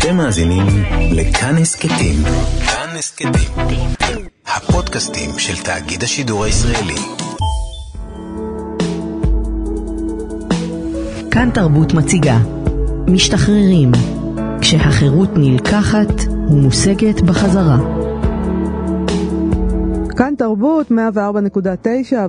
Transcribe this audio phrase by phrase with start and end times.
[0.00, 0.66] אתם מאזינים
[1.12, 2.16] לכאן הסכתים.
[2.66, 3.30] כאן הסכתים.
[4.46, 6.94] הפודקאסטים של תאגיד השידור הישראלי.
[11.30, 12.38] כאן תרבות מציגה
[13.06, 13.92] משתחררים
[14.60, 17.99] כשהחירות נלקחת ומושגת בחזרה.
[20.20, 20.94] כאן תרבות 104.9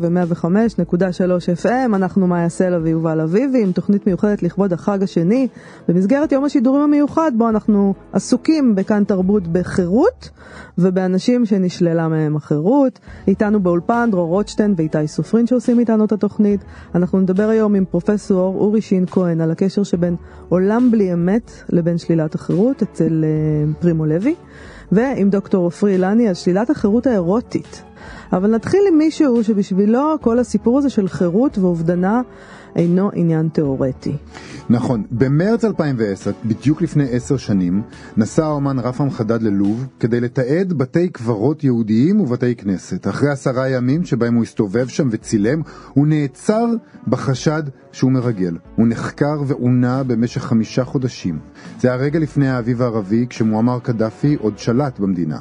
[0.01, 5.47] ו-105.3 FM, אנחנו מאיה סלע ויובל אביבי עם תוכנית מיוחדת לכבוד החג השני
[5.87, 10.29] במסגרת יום השידורים המיוחד בו אנחנו עסוקים בכאן תרבות בחירות
[10.77, 12.99] ובאנשים שנשללה מהם החירות.
[13.27, 16.61] איתנו באולפן דרור רוטשטיין ואיתי סופרין שעושים איתנו את התוכנית.
[16.95, 20.15] אנחנו נדבר היום עם פרופסור אורי שין כהן על הקשר שבין
[20.49, 24.35] עולם בלי אמת לבין שלילת החירות אצל uh, פרימו לוי.
[24.91, 27.83] ועם דוקטור עופרי אילני על שלילת החירות האירוטית.
[28.33, 32.21] אבל נתחיל עם מישהו שבשבילו כל הסיפור הזה של חירות ואובדנה
[32.75, 34.15] אינו עניין תיאורטי.
[34.69, 37.81] נכון, במרץ 2010, בדיוק לפני עשר שנים,
[38.17, 43.07] נסע האומן רפם חדד ללוב כדי לתעד בתי קברות יהודיים ובתי כנסת.
[43.07, 45.61] אחרי עשרה ימים שבהם הוא הסתובב שם וצילם,
[45.93, 46.65] הוא נעצר
[47.07, 48.57] בחשד שהוא מרגל.
[48.75, 51.39] הוא נחקר ועונה במשך חמישה חודשים.
[51.79, 55.39] זה הרגע לפני האביב הערבי, כשמועמר קדאפי עוד שלט במדינה.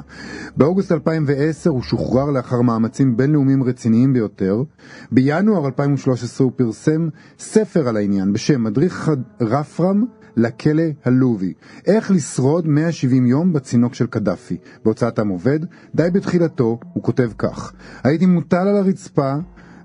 [0.57, 4.63] באוגוסט 2010 הוא שוחרר לאחר מאמצים בינלאומיים רציניים ביותר.
[5.11, 10.05] בינואר 2013 הוא פרסם ספר על העניין בשם מדריך רפרם
[10.37, 11.53] לכלא הלובי,
[11.87, 14.57] איך לשרוד 170 יום בצינוק של קדאפי.
[14.85, 15.59] בהוצאת עם עובד,
[15.95, 19.33] די בתחילתו, הוא כותב כך: הייתי מוטל על הרצפה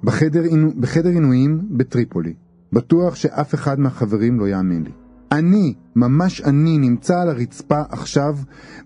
[0.05, 0.42] בחדר,
[0.80, 2.45] בחדר עינויים בטריפולי.
[2.72, 4.91] בטוח שאף אחד מהחברים לא יאמין לי.
[5.33, 8.36] אני, ממש אני, נמצא על הרצפה עכשיו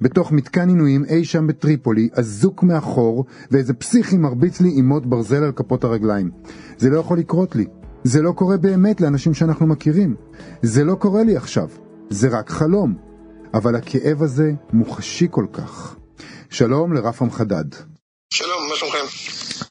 [0.00, 5.42] בתוך מתקן עינויים אי שם בטריפולי, אזוק מאחור, ואיזה פסיכי מרביץ לי עם מוט ברזל
[5.44, 6.30] על כפות הרגליים.
[6.78, 7.66] זה לא יכול לקרות לי.
[8.04, 10.14] זה לא קורה באמת לאנשים שאנחנו מכירים.
[10.62, 11.68] זה לא קורה לי עכשיו.
[12.10, 12.94] זה רק חלום.
[13.54, 15.96] אבל הכאב הזה מוחשי כל כך.
[16.48, 17.64] שלום לרפם חדד.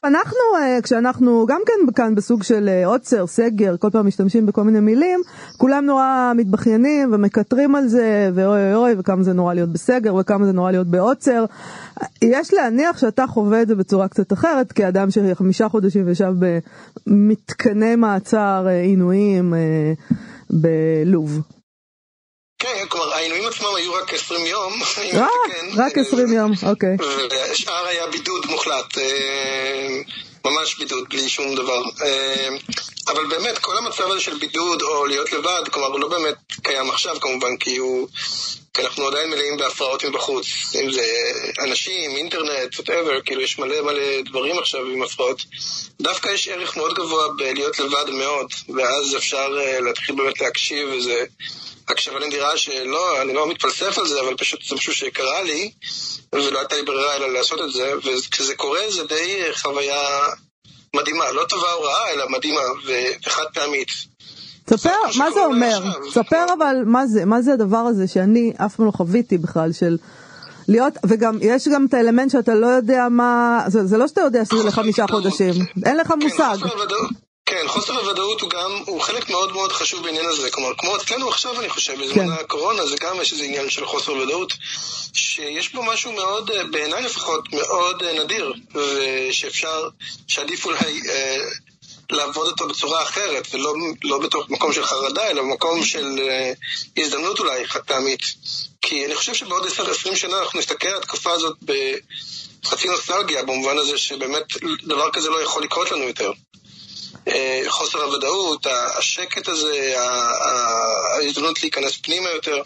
[0.04, 4.62] אנחנו, אה, כשאנחנו גם כן כאן בסוג של אה, עוצר, סגר, כל פעם משתמשים בכל
[4.62, 5.20] מיני מילים,
[5.56, 10.46] כולם נורא מתבכיינים ומקטרים על זה, ואוי אוי אוי, וכמה זה נורא להיות בסגר, וכמה
[10.46, 11.44] זה נורא להיות בעוצר.
[12.22, 16.34] יש להניח שאתה חווה את זה בצורה קצת אחרת, כאדם שחמישה חודשים ישב
[17.06, 19.54] במתקני מעצר אה, עינויים
[20.50, 21.59] בלוב.
[22.60, 24.72] כן, כלומר העינויים עצמם היו רק 20 יום.
[25.14, 25.26] אה,
[25.76, 26.96] רק 20 יום, אוקיי.
[27.30, 30.00] והשאר היה בידוד מוחלט, אה,
[30.44, 31.82] ממש בידוד, בלי שום דבר.
[32.02, 32.48] אה,
[33.08, 36.90] אבל באמת, כל המצב הזה של בידוד או להיות לבד, כלומר, הוא לא באמת קיים
[36.90, 38.08] עכשיו כמובן, כי הוא...
[38.74, 40.46] כי אנחנו עדיין מלאים בהפרעות מבחוץ,
[40.80, 41.04] אם זה
[41.64, 45.42] אנשים, אינטרנט, whatever, כאילו יש מלא מלא דברים עכשיו עם הפרעות.
[46.00, 48.46] דווקא יש ערך מאוד גבוה בלהיות לבד מאוד,
[48.76, 49.48] ואז אפשר
[49.80, 51.24] להתחיל באמת להקשיב, וזה
[51.90, 55.70] הקשבה נדירה שלא, אני לא מתפלסף על זה, אבל פשוט זה משהו שקרה לי,
[56.32, 60.00] ולא הייתה לי ברירה אלא לעשות את זה, וכשזה קורה זה די חוויה
[60.96, 62.60] מדהימה, לא טובה או רעה, אלא מדהימה
[63.26, 63.88] וחד פעמית.
[64.70, 65.80] ספר, מה זה אומר?
[66.10, 69.96] ספר אבל מה זה, מה זה הדבר הזה שאני אף פעם לא חוויתי בכלל של
[70.68, 74.44] להיות, וגם יש גם את האלמנט שאתה לא יודע מה, זה, זה לא שאתה יודע
[74.44, 76.56] שזה לחמישה חודשים, אין לך כן, מושג.
[77.50, 80.50] כן, חוסר הוודאות הוא גם, הוא חלק מאוד מאוד חשוב בעניין הזה.
[80.50, 82.32] כלומר, כמו אצלנו עכשיו, אני חושב, בזמן כן.
[82.32, 84.52] הקורונה, זה גם יש איזה עניין של חוסר ודאות,
[85.12, 89.88] שיש בו משהו מאוד, בעיניי לפחות, מאוד נדיר, ושאפשר,
[90.28, 91.36] שעדיף אולי אה,
[92.10, 93.74] לעבוד אותו בצורה אחרת, ולא
[94.04, 96.52] לא בתוך מקום של חרדה, אלא במקום של אה,
[96.96, 98.20] הזדמנות אולי חד פעמית.
[98.82, 101.56] כי אני חושב שבעוד 10-20 שנה אנחנו נסתכל על התקופה הזאת
[102.62, 104.42] בחצי נוסטלגיה, במובן הזה שבאמת
[104.82, 106.32] דבר כזה לא יכול לקרות לנו יותר.
[107.28, 108.66] אה, חוסר הוודאות,
[108.98, 109.94] השקט הזה,
[111.14, 112.62] ההזדמנות להיכנס פנימה יותר,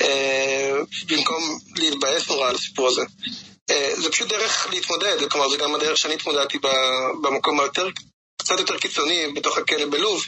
[0.00, 0.72] אה,
[1.08, 3.02] במקום להתבאס נורא על הסיפור הזה.
[3.70, 6.58] אה, זה פשוט דרך להתמודד, כלומר זה גם הדרך שאני התמודדתי
[7.22, 7.88] במקום היותר,
[8.38, 10.24] קצת יותר קיצוני בתוך הכלא בלוב.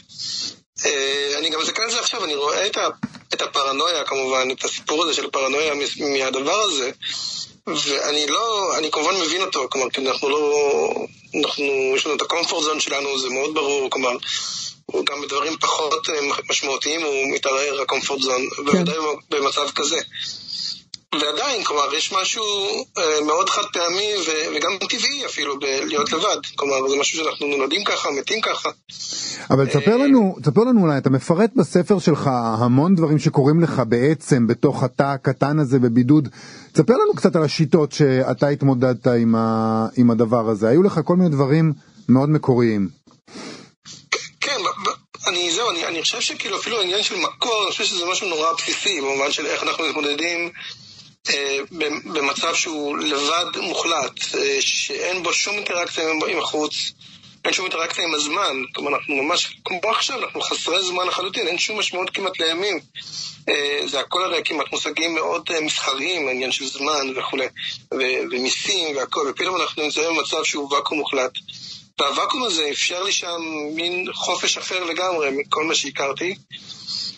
[1.37, 2.67] אני גם מסתכל על זה עכשיו, אני רואה
[3.33, 6.91] את, הפרנויה כמובן, את הסיפור הזה של פרנויה מהדבר הזה.
[7.67, 10.93] ואני לא, אני כמובן מבין אותו, כלומר, כי אנחנו לא,
[11.35, 14.17] אנחנו, יש לנו את הקומפורט זון שלנו, זה מאוד ברור, כלומר,
[14.85, 16.15] הוא גם בדברים פחות אה,
[16.49, 18.63] משמעותיים, הוא מתערער הקומפורט זון, כן.
[18.63, 18.95] בוודאי
[19.29, 19.97] במצב כזה.
[21.15, 22.43] ועדיין, כלומר, יש משהו
[22.97, 24.13] אה, מאוד חד פעמי
[24.55, 26.37] וגם טבעי אפילו בלהיות לבד.
[26.55, 28.69] כלומר, זה משהו שאנחנו נולדים ככה, מתים ככה.
[29.49, 34.47] אבל תספר לנו, תספר לנו אולי, אתה מפרט בספר שלך המון דברים שקורים לך בעצם
[34.47, 36.29] בתוך התא הקטן הזה בבידוד.
[36.73, 40.67] תספר לנו קצת על השיטות שאתה התמודדת עם, ה- עם הדבר הזה.
[40.69, 41.73] היו לך כל מיני דברים
[42.09, 42.89] מאוד מקוריים.
[45.27, 48.53] אני, זהו, אני, אני חושב שכאילו אפילו העניין של מקור, אני חושב שזה משהו נורא
[48.57, 50.49] בסיסי, במובן של איך אנחנו מתמודדים אה,
[52.05, 56.73] במצב שהוא לבד מוחלט, אה, שאין בו שום אינטראקציה עם, החוץ,
[57.45, 61.57] אין שום אינטראקציה עם הזמן, כלומר אנחנו ממש, כמו עכשיו, אנחנו חסרי זמן לחלוטין, אין
[61.57, 62.79] שום משמעות כמעט לימים.
[63.49, 67.47] אה, זה הכל הרי כמעט מושגים מאוד אה, מסחריים, העניין של זמן וכולי,
[68.31, 71.31] ומיסים והכל, ופתאום אנחנו נמצאים במצב שהוא ואקום מוחלט.
[71.99, 73.41] והוואקום הזה אפשר לי שם
[73.75, 76.35] מין חופש אחר לגמרי מכל מה שהכרתי,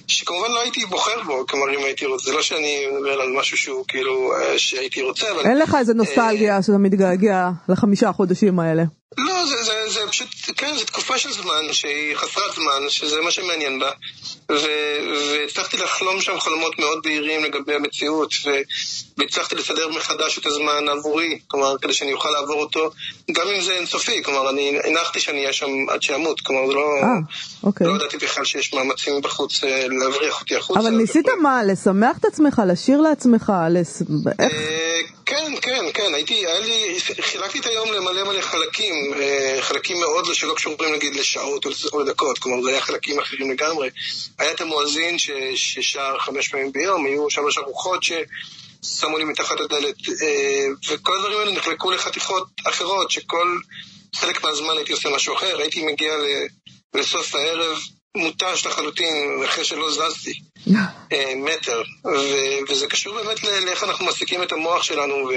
[0.08, 3.58] שכמובן לא הייתי בוחר בו, כלומר אם הייתי רוצה, זה לא שאני מדבר על משהו
[3.58, 5.46] שהוא כאילו, אה, שהייתי רוצה, אבל...
[5.46, 8.84] אין לך איזה נוסטלגיה שאתה מתגעגע לחמישה החודשים האלה.
[9.18, 10.28] לא, זה, זה, זה פשוט,
[10.58, 13.92] כן, זו תקופה של זמן שהיא חסרת זמן, שזה מה שמעניין בה.
[14.50, 18.34] והצלחתי לחלום שם חלומות מאוד בהירים לגבי המציאות,
[19.18, 22.92] והצלחתי לסדר מחדש את הזמן עבורי, כלומר, כדי שאני אוכל לעבור אותו,
[23.32, 26.82] גם אם זה אינסופי, כלומר, אני הנחתי שאני אהיה שם עד שאמות, כלומר, זה לא...
[27.04, 27.08] אה,
[27.64, 27.88] אוקיי.
[27.88, 30.80] לא ידעתי בכלל שיש מאמצים בחוץ אה, להבריח אותי החוצה.
[30.80, 34.02] אבל ניסית מה, לשמח את עצמך, לשיר לעצמך, לס...
[34.40, 34.54] איך?
[35.32, 40.26] כן, כן, כן, הייתי, היה לי, חילקתי את היום למלא מלא חלקים, אה, חלקים מאוד
[40.34, 43.90] שלא קשורים נגיד לשעות או לדקות, כלומר זה היה חלקים אחרים לגמרי.
[44.40, 45.18] היה את המואזין
[45.56, 51.52] ששר חמש פעמים ביום, היו שלוש ארוחות ששמו לי מתחת הדלת, אה, וכל הדברים האלה
[51.52, 53.58] נחלקו לחתיכות אחרות, שכל
[54.16, 56.14] חלק מהזמן הייתי עושה משהו אחר, הייתי מגיע
[56.94, 57.78] לסוף הערב
[58.18, 60.34] מותש לחלוטין, אחרי שלא זזתי
[61.14, 61.82] אה, מטר,
[62.70, 65.30] וזה קשור באמת לאיך אנחנו מעסיקים את המוח שלנו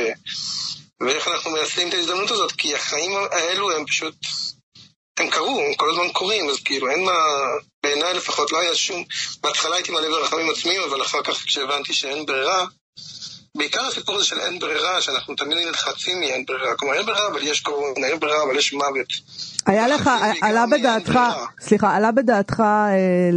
[1.00, 4.14] ואיך אנחנו מיישמים את ההזדמנות הזאת, כי החיים האלו הם פשוט,
[5.18, 7.12] הם קרו, הם כל הזמן קורים, אז כאילו אין מה,
[7.82, 9.04] בעיניי לפחות לא היה שום,
[9.42, 12.66] בהתחלה הייתי מלא ברחמים עצמיים, אבל אחר כך כשהבנתי שאין ברירה,
[13.56, 16.74] בעיקר הסיפור הזה של אין ברירה, שאנחנו תמיד נלחצים מאין ברירה.
[16.74, 19.06] כלומר, אין ברירה, אבל יש קורונה, אין ברירה, אבל יש מוות.
[19.66, 20.10] היה לך,
[20.42, 21.18] עלה בדעתך,
[21.60, 23.30] סליחה, עלה בדעתך אה,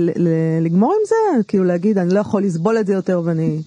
[0.62, 1.44] לגמור עם זה?
[1.48, 3.62] כאילו להגיד, אני לא יכול לסבול את זה יותר ואני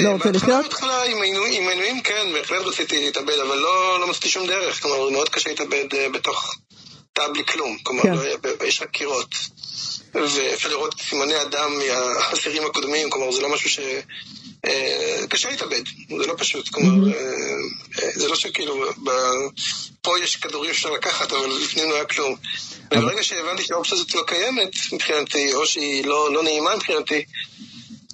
[0.00, 0.62] לא אה, רוצה לחיות?
[0.62, 4.82] בהתחלה עם עינויים כן, בהחלט רציתי להתאבד, אבל לא, לא מצאתי שום דרך.
[4.82, 6.54] כלומר, מאוד קשה להתאבד אה, בתוך
[7.12, 7.78] תא בלי כלום.
[7.82, 8.14] כלומר, כן.
[8.14, 9.34] לא, יש רק קירות.
[10.14, 13.80] ואפשר לראות סימני אדם מהאסירים הקודמים, כלומר, זה לא משהו ש...
[15.28, 17.20] קשה להתאבד, זה לא פשוט, כלומר, אה,
[18.02, 18.84] אה, זה לא שכאילו,
[20.02, 22.36] פה יש כדורים שאפשר לקחת, אבל לפני לא היה כלום.
[22.94, 27.24] וברגע שהבנתי שהאופציה הזאת לא קיימת מבחינתי, או שהיא לא, לא נעימה מבחינתי,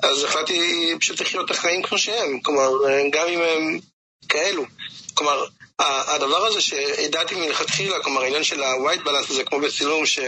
[0.02, 2.70] אז החלטתי פשוט לחיות את החיים כמו שהם, כלומר,
[3.12, 3.78] גם אם הם
[4.28, 4.64] כאלו.
[5.14, 5.44] כלומר,
[5.78, 10.19] הדבר הזה שהדעתי מלכתחילה, כלומר העניין של ה-white balance הזה, כמו בצילום, ש,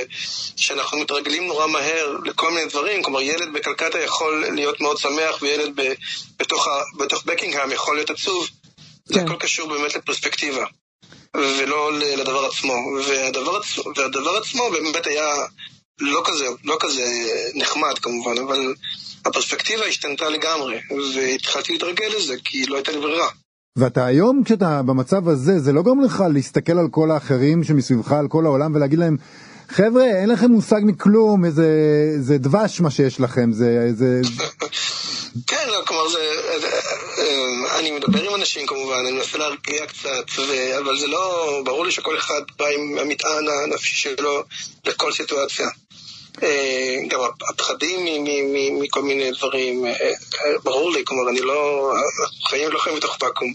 [0.57, 5.81] שאנחנו מתרגלים נורא מהר לכל מיני דברים, כלומר ילד בקלקטה יכול להיות מאוד שמח וילד
[5.81, 5.93] ב,
[6.39, 9.15] בתוך, ה, בתוך בקינגהם יכול להיות עצוב, כן.
[9.15, 10.65] זה הכל קשור באמת לפרספקטיבה,
[11.37, 12.75] ולא לדבר עצמו,
[13.07, 13.61] והדבר,
[13.97, 15.35] והדבר עצמו באמת היה
[16.01, 17.05] לא כזה, לא כזה
[17.55, 18.75] נחמד כמובן, אבל
[19.27, 20.81] הפרספקטיבה השתנתה לגמרי,
[21.15, 23.29] והתחלתי להתרגל לזה כי לא הייתה לי ברירה.
[23.77, 28.29] ואתה היום כשאתה במצב הזה זה לא גורם לך להסתכל על כל האחרים שמסביבך על
[28.29, 29.17] כל העולם ולהגיד להם
[29.69, 31.67] חבר'ה אין לכם מושג מכלום איזה
[32.19, 34.21] זה דבש מה שיש לכם זה איזה
[35.47, 40.79] כן כלומר זה אה, אני מדבר עם אנשים כמובן אני מנסה להרגיע קצת ו...
[40.79, 44.43] אבל זה לא ברור לי שכל אחד בא עם המטען הנפשי שלו
[44.87, 45.69] לכל סיטואציה
[47.09, 47.21] גם
[47.51, 48.25] הפחדים
[48.81, 51.93] מכל מיני דברים, אה, אה, ברור לי, כלומר, אני לא,
[52.49, 53.53] חיים לא חיים בתוך ואקום.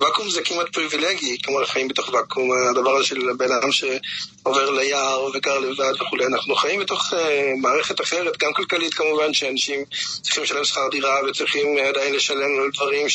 [0.00, 5.24] ואקום זה כמעט פריבילגי, כלומר, חיים בתוך ואקום, הדבר הזה של בן אדם שעובר ליער
[5.34, 7.12] וגר לבד וכולי, אנחנו חיים בתוך
[7.62, 9.84] מערכת אחרת, גם כלכלית כמובן, שאנשים
[10.22, 13.06] צריכים לשלם שכר דירה וצריכים עדיין לשלם על דברים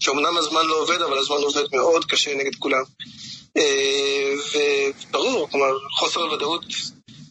[0.00, 2.82] שאומנם הזמן לא עובד, אבל הזמן עובד מאוד קשה נגד כולם.
[4.52, 6.64] וברור, כלומר, חוסר הוודאות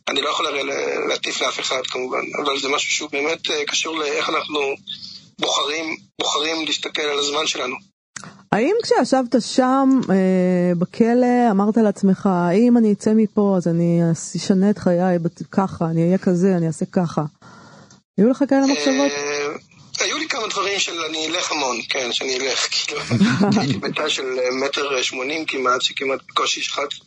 [0.09, 0.63] אני לא יכול הרי
[1.09, 4.59] להטיף לאף אחד כמובן, אבל זה משהו שהוא באמת אה, קשור לאיך אנחנו
[5.41, 7.75] בוחרים, בוחרים להסתכל על הזמן שלנו.
[8.51, 14.01] האם כשישבת שם אה, בכלא אמרת לעצמך, אם אני אצא מפה אז אני
[14.35, 15.17] אשנה את חיי
[15.51, 17.21] ככה, אני אהיה כזה, אני אעשה ככה.
[18.17, 19.11] היו לך כאלה מחשבות?
[20.27, 23.01] אה, לי כמה דברים של אני אלך המון, כן, שאני אלך, כאילו,
[23.61, 26.19] הייתי בתא של מטר שמונים כמעט, שכמעט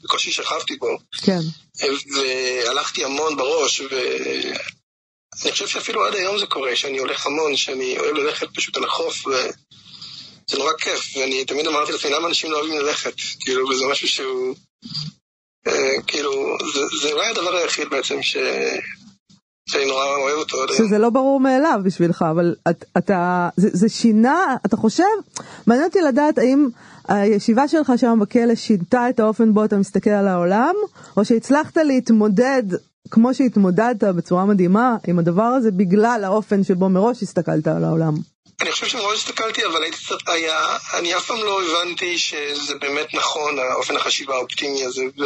[0.03, 0.99] בקושי שכבתי בו.
[1.23, 1.41] כן.
[2.15, 8.17] והלכתי המון בראש, ואני חושב שאפילו עד היום זה קורה, שאני הולך המון, שאני אוהב
[8.17, 12.79] ללכת פשוט על החוף, וזה נורא כיף, ואני תמיד אמרתי לעצמי, למה אנשים לא אוהבים
[12.79, 13.15] ללכת?
[13.41, 14.55] כאילו, וזה משהו שהוא...
[15.67, 18.37] אה, כאילו, זה, זה אולי הדבר היחיד בעצם ש...
[19.71, 20.57] שאני נורא אוהב אותו.
[20.75, 25.05] שזה לא ברור מאליו בשבילך, אבל את, אתה, זה, זה שינה, אתה חושב,
[25.67, 26.69] מעניין אותי לדעת האם
[27.09, 30.75] הישיבה שלך שם בכלא שינתה את האופן בו אתה מסתכל על העולם,
[31.17, 32.63] או שהצלחת להתמודד
[33.11, 38.15] כמו שהתמודדת בצורה מדהימה עם הדבר הזה בגלל האופן שבו מראש הסתכלת על העולם.
[38.61, 43.15] אני חושב שמאוד הסתכלתי, אבל הייתי קצת, היה, אני אף פעם לא הבנתי שזה באמת
[43.15, 45.03] נכון, האופן החשיבה האופטימי הזה.
[45.19, 45.23] Mm.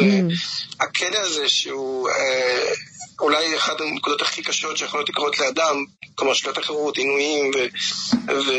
[0.79, 2.71] והכלא הזה שהוא אה,
[3.19, 7.57] אולי אחת הנקודות הכי קשות שיכולות לקרות לאדם, כלומר שלילת החירות, עינויים ו,
[8.31, 8.51] ו,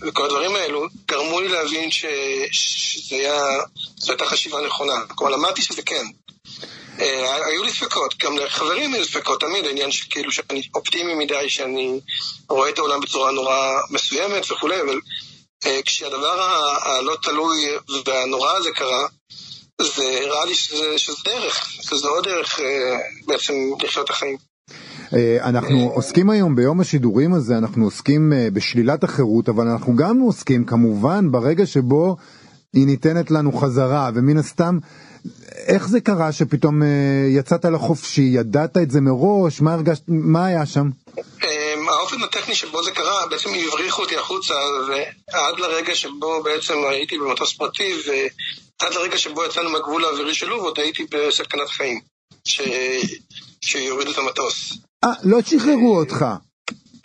[0.00, 3.16] וכל הדברים האלו, גרמו לי להבין שזו
[4.08, 5.04] הייתה חשיבה נכונה.
[5.08, 6.04] כלומר, למדתי שזה כן.
[7.00, 12.00] אה, היו לי ספקות, גם לחברים היו ספקות תמיד, העניין שכאילו שאני אופטימי מדי, שאני
[12.48, 15.00] רואה את העולם בצורה נורא מסוימת וכולי, אבל
[15.66, 16.40] אה, כשהדבר
[16.82, 17.66] הלא תלוי
[18.06, 19.06] והנורא הזה קרה,
[19.84, 22.64] זה הראה לי שזה, שזה דרך, שזה עוד דרך אה,
[23.26, 24.36] בעצם לחיות את החיים.
[25.40, 31.30] אנחנו עוסקים היום ביום השידורים הזה, אנחנו עוסקים בשלילת החירות, אבל אנחנו גם עוסקים כמובן
[31.30, 32.16] ברגע שבו
[32.72, 34.78] היא ניתנת לנו חזרה, ומן הסתם
[35.66, 36.88] איך זה קרה שפתאום אה,
[37.28, 40.90] יצאת לחופשי, ידעת את זה מראש, מה הרגשת, מה היה שם?
[41.92, 44.54] האופן הטכני שבו זה קרה, בעצם הבריחו אותי החוצה,
[44.88, 50.64] ועד לרגע שבו בעצם הייתי במטוס פרטי, ועד לרגע שבו יצאנו מהגבול האווירי של לוב,
[50.64, 52.00] עוד הייתי בסכנת חיים,
[52.44, 52.60] ש...
[53.64, 54.72] שיורידו את המטוס.
[55.04, 56.24] אה, לא שחררו אותך.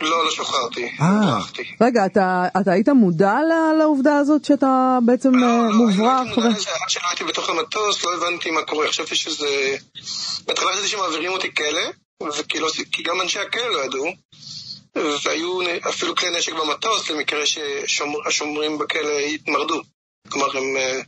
[0.00, 0.90] לא, לא שוחררתי.
[1.00, 1.38] אה.
[1.80, 3.34] רגע, אתה, אתה היית מודע
[3.78, 5.98] לעובדה הזאת שאתה בעצם לא, אה, לא מוברח?
[6.04, 8.88] לא הייתי מודע לזה עד שלא הייתי בתוך המטוס, לא הבנתי מה קורה.
[8.88, 9.76] חשבתי שזה...
[10.46, 14.06] בהתחלה חשבתי שמעבירים אותי כלא, וכי לא, כי גם אנשי הכלא לא ידעו.
[15.24, 19.82] והיו אפילו כלי נשק במטוס למקרה שהשומרים בכלא יתמרדו.
[20.28, 21.00] כלומר, הם אה,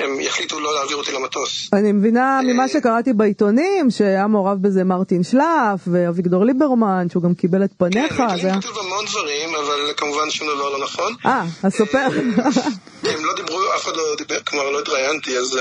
[0.00, 1.68] הם יחליטו לא להעביר אותי למטוס.
[1.72, 7.34] אני מבינה ממה אה, שקראתי בעיתונים שהיה מעורב בזה מרטין שלף ואביגדור ליברמן שהוא גם
[7.34, 8.12] קיבל את פניך.
[8.12, 8.50] כן, זה...
[8.60, 11.14] כתוב המון דברים אבל כמובן שום דבר לא נכון.
[11.26, 11.98] אה, אז סופר.
[11.98, 15.58] אה, הם לא דיברו, אף אחד לא דיבר, כלומר לא התראיינתי אז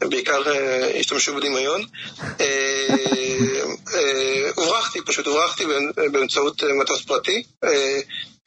[0.00, 0.42] בעיקר
[1.00, 1.82] השתמשו בדמיון.
[4.54, 5.64] הוברחתי, פשוט הוברחתי
[6.12, 7.42] באמצעות מטוס פרטי.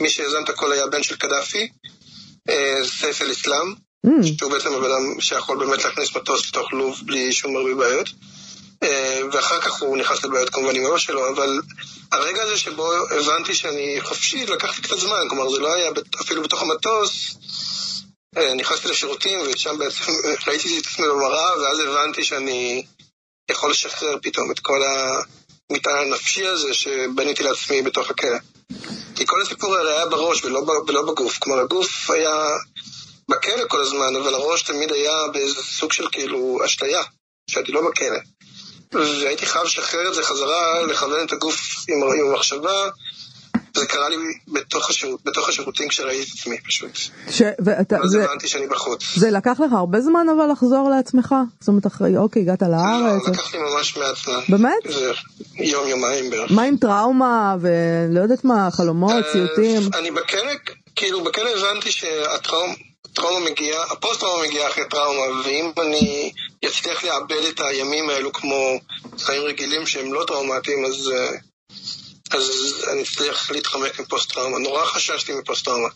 [0.02, 1.68] מי שיזם את הכל היה בן של קדאפי,
[2.84, 3.74] סייף אל-אסלאם.
[4.08, 4.10] mm.
[4.38, 8.10] שהוא בעצם הבן אדם שיכול באמת להכניס מטוס לתוך לוב בלי שום הרבה בעיות.
[8.84, 11.62] אה, ואחר כך הוא נכנס לבעיות כמובן עם אבא שלו, אבל
[12.12, 15.90] הרגע הזה שבו הבנתי שאני חופשי, לקח לי קצת זמן, כלומר זה לא היה
[16.22, 17.36] אפילו בתוך המטוס.
[18.38, 20.04] אה, נכנסתי לשירותים ושם בעצם
[20.48, 22.86] ראיתי את עצמי במראה, ואז הבנתי שאני
[23.52, 28.38] יכול לשחרר פתאום את כל המטען הנפשי הזה שבניתי לעצמי בתוך הכלא.
[29.16, 31.38] כי כל הסיפור הזה היה בראש ולא, ולא בגוף.
[31.40, 32.46] כלומר, הגוף היה
[33.30, 37.02] בכלא כל הזמן, אבל הראש תמיד היה באיזה סוג של כאילו אשליה,
[37.50, 38.20] שהייתי לא בכלא.
[38.92, 42.90] והייתי חייב לשחרר את זה חזרה, לכוון את הגוף עם, עם המחשבה.
[43.78, 44.16] זה קרה לי
[44.48, 46.96] בתוך, השירות, בתוך השירותים כשראיתי את עצמי פשוט.
[47.30, 47.42] ש...
[47.66, 48.26] ואתה, אז זה...
[48.26, 49.04] הבנתי שאני בחוץ.
[49.16, 51.36] זה לקח לך הרבה זמן אבל לחזור לעצמך?
[51.60, 53.22] זאת אומרת אחרי, אוקיי, הגעת לארץ.
[53.26, 54.40] לא, לקח לי ממש מעט זמן.
[54.50, 54.74] באמת?
[54.90, 55.12] זה
[55.56, 56.52] יום, יומיים בערך.
[56.52, 59.82] מה עם טראומה ולא יודעת מה, חלומות, סיוטים?
[59.94, 60.52] אני בכלא,
[60.96, 62.74] כאילו בכלא הבנתי שהטראומה...
[63.14, 66.32] טראומה מגיעה, הפוסט-טראומה מגיעה אחרי טראומה, ואם אני
[66.66, 68.80] אצליח לאבד את הימים האלו כמו
[69.20, 71.38] חיים רגילים שהם לא טראומטיים, אז, אה,
[72.34, 72.50] אז
[72.92, 74.60] אני אצליח להתחמק מפוסט-טראומה.
[74.60, 75.90] נורא חששתי מפוסט-טראומה.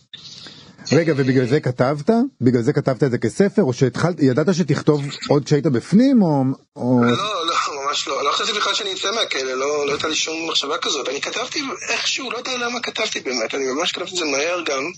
[0.92, 2.10] רגע, ובגלל זה כתבת?
[2.40, 3.62] בגלל זה כתבת את זה כספר?
[3.62, 6.22] או שידעת שתכתוב עוד כשהיית בפנים?
[6.22, 6.42] או...
[6.76, 7.00] או...
[7.04, 7.54] לא, לא,
[7.88, 8.24] ממש לא.
[8.24, 11.08] לא חשבתי בכלל שאני אצא מהכלא, לא, לא הייתה לי שום מחשבה כזאת.
[11.08, 14.90] אני כתבתי איכשהו, לא יודע למה כתבתי באמת, אני ממש כתבתי את זה מהר גם.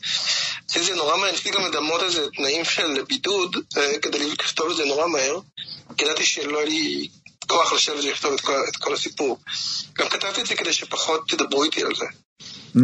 [0.68, 4.84] זה נורא מהר, ניסיתי גם לדמות איזה תנאים של בידוד, אה, כדי לכתוב את זה
[4.84, 5.38] נורא מהר.
[5.96, 7.08] כי ידעתי שלא היה לי
[7.50, 9.38] כוח לשבת ולכתוב את כל, את כל הסיפור.
[9.98, 12.04] גם כתבתי את זה כדי שפחות תדברו איתי על זה.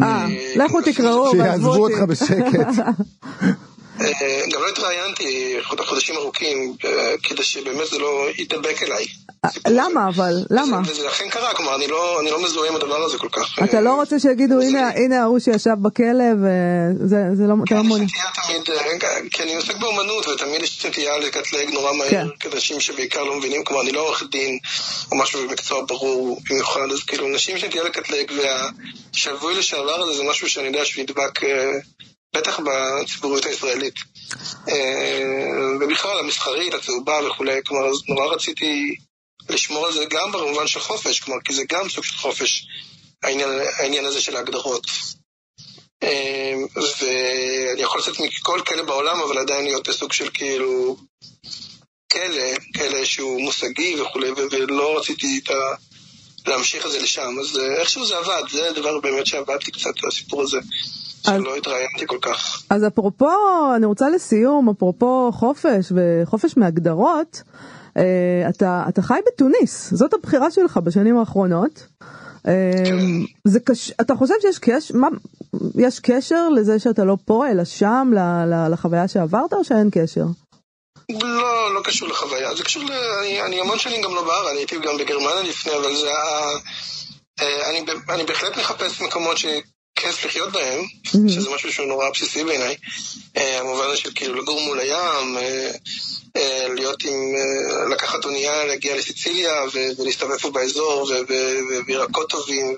[0.03, 2.79] אה, לכו תקראו, שיעזבו אותך בשקט.
[4.01, 5.57] אה, גם לא התראיינתי
[5.87, 9.07] חודשים ארוכים, אה, כדי שבאמת זה לא ידבק אליי.
[9.67, 10.33] אה, למה אבל?
[10.51, 10.81] למה?
[10.87, 13.59] וזה אכן קרה, כלומר, אני לא, לא מזוהה עם הדבר הזה כל כך.
[13.65, 14.55] אתה לא רוצה שיגידו,
[14.97, 17.55] הנה ההוא שישב בכלא, וזה לא...
[17.67, 22.27] כן, יש נטייה תמיד, כי אני עוסק באומנות, ותמיד יש נטייה לקטלג נורא מהר, כן.
[22.41, 24.59] כאנשים שבעיקר לא מבינים, כלומר, אני לא עורך דין,
[25.13, 30.23] או משהו במקצוע ברור במיוחד, אז כאילו, נשים יש נטייה לקטלג, והשבוי לשעבר הזה זה
[30.31, 31.41] משהו שאני יודע שהוא ידבק...
[32.37, 33.95] בטח בציבוריות הישראלית.
[34.69, 35.23] אה,
[35.81, 38.97] ובכלל המסחרית, הצהובה וכולי, כלומר, נורא רציתי
[39.49, 42.67] לשמור על זה גם במובן של חופש, כלומר, כי זה גם סוג של חופש,
[43.23, 44.87] העניין, העניין הזה של ההגדרות.
[46.03, 50.97] אה, ואני יכול לצאת מכל כלא בעולם, אבל עדיין להיות בסוג של כאילו
[52.13, 55.75] כלא, כלא שהוא מושגי וכולי, ולא רציתי את ה...
[56.47, 59.91] להמשיך את זה לשם, אז אה, איכשהו זה עבד, זה הדבר באמת שעבד לי קצת,
[60.09, 60.59] הסיפור הזה.
[61.27, 62.63] שלא התראיינתי כל כך.
[62.71, 63.31] אז אפרופו,
[63.77, 67.43] אני רוצה לסיום, אפרופו חופש וחופש מהגדרות,
[68.49, 71.87] אתה, אתה חי בתוניס, זאת הבחירה שלך בשנים האחרונות.
[73.45, 73.93] זה קש...
[74.01, 74.93] אתה חושב שיש קש...
[74.93, 75.09] מה...
[75.75, 78.19] יש קשר לזה שאתה לא פה אלא שם ל...
[78.19, 78.73] ל...
[78.73, 80.25] לחוויה שעברת או שאין קשר?
[81.23, 82.93] לא, לא קשור לחוויה, זה קשור ל...
[82.93, 86.51] אני, אני המון שנים גם לא בארץ, אני הייתי גם בגרמניה לפני, אבל זה ה...
[87.71, 89.37] אני, אני בהחלט מחפש מקומות
[89.99, 91.29] שכיף לחיות בהם, mm-hmm.
[91.29, 92.77] שזה משהו שהוא נורא בסיסי בעיניי.
[93.35, 95.37] המובן של כאילו לגור מול הים,
[96.75, 97.15] להיות עם,
[97.93, 99.53] לקחת אונייה, להגיע לסיציליה
[99.99, 101.11] ולהסתובב פה באזור,
[101.87, 102.77] וירקות טובים,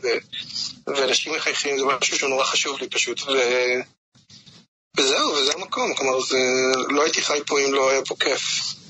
[0.86, 3.22] ואנשים מחייכים, זה משהו שהוא נורא חשוב לי פשוט.
[3.22, 3.32] ו...
[4.96, 6.38] וזהו, וזה המקום, כלומר, זה...
[6.88, 8.42] לא הייתי חי פה אם לא היה פה כיף,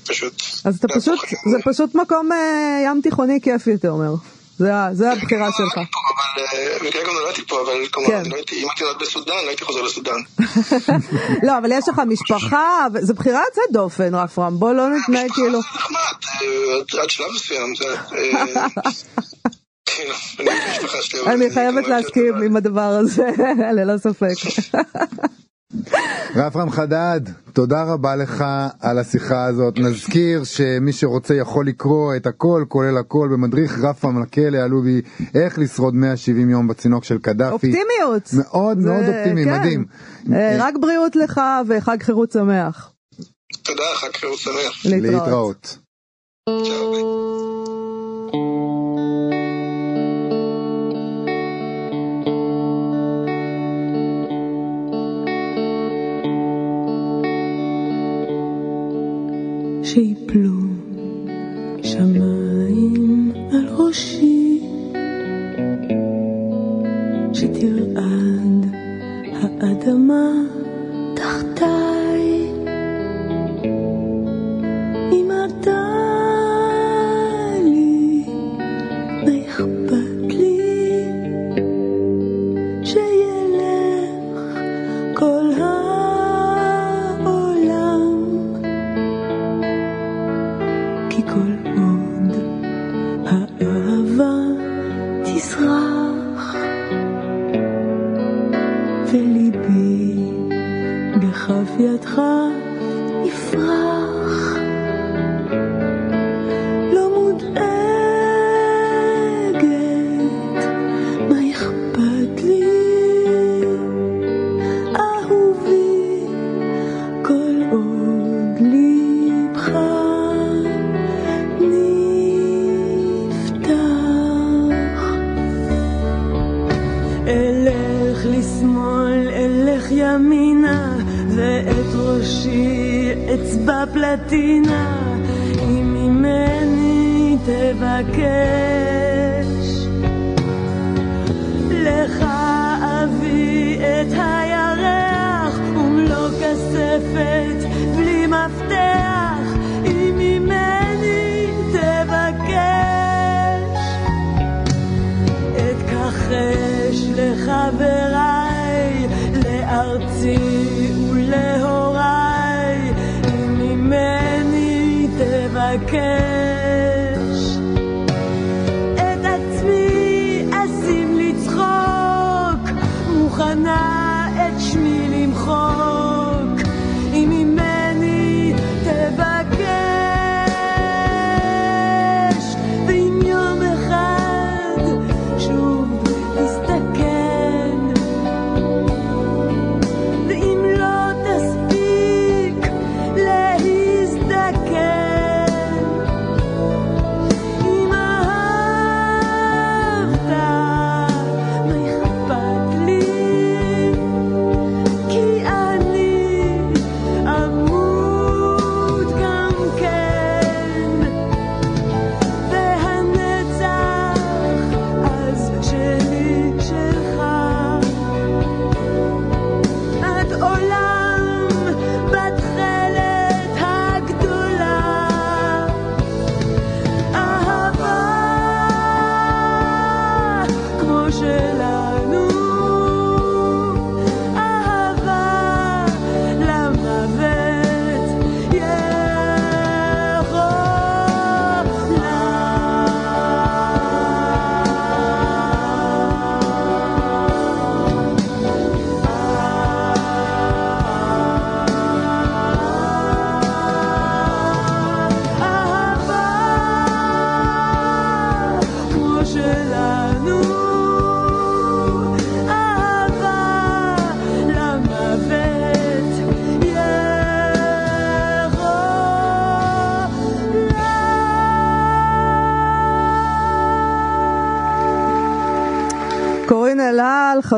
[0.05, 0.41] פשוט.
[0.65, 1.19] אז אתה פשוט,
[1.51, 4.13] זה פשוט מקום אה, ים תיכוני כיפי, אתה אומר.
[4.59, 5.79] זה, זה הבחירה שלך.
[6.81, 8.23] במקרה גם נולדתי פה, אבל כלומר, כן.
[8.25, 10.21] לא אם הייתי נולד בסודאן, לא הייתי חוזר לסודאן.
[11.47, 15.59] לא, אבל יש לך משפחה, זו בחירה יוצאת דופן, רפרם, בוא לא נתנהג כאילו...
[15.59, 15.97] משפחה זה נחמד,
[16.97, 17.85] אה, עד שלב מסוים, זה...
[18.17, 18.67] אה,
[19.85, 20.13] כאילו,
[21.27, 23.29] אני חייבת להסכים עם הדבר הזה,
[23.75, 24.35] ללא ספק.
[26.35, 27.21] רפרם חדד,
[27.53, 28.45] תודה רבה לך
[28.79, 29.79] על השיחה הזאת.
[29.79, 35.01] נזכיר שמי שרוצה יכול לקרוא את הכל, כולל הכל, במדריך רפרם לכלא עלובי,
[35.35, 37.53] איך לשרוד 170 יום בצינוק של קדאפי.
[37.53, 38.29] אופטימיות.
[38.33, 39.59] מאוד מאוד אופטימי, כן.
[39.59, 39.85] מדהים.
[40.33, 42.91] אה, רק בריאות לך וחג חירות שמח.
[43.63, 44.85] תודה, חג חירות שמח.
[44.85, 45.11] להתראות.
[45.11, 45.77] להתראות.
[60.29, 60.59] שיפלו
[61.83, 64.61] שמיים על ראשי,
[67.33, 68.65] שתרעד
[69.33, 70.31] האדמה
[71.15, 71.98] תחתיי.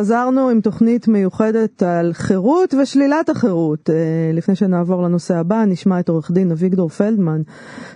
[0.01, 3.89] חזרנו עם תוכנית מיוחדת על חירות ושלילת החירות.
[3.89, 3.95] אה,
[4.33, 7.41] לפני שנעבור לנושא הבא, נשמע את עורך דין אביגדור פלדמן,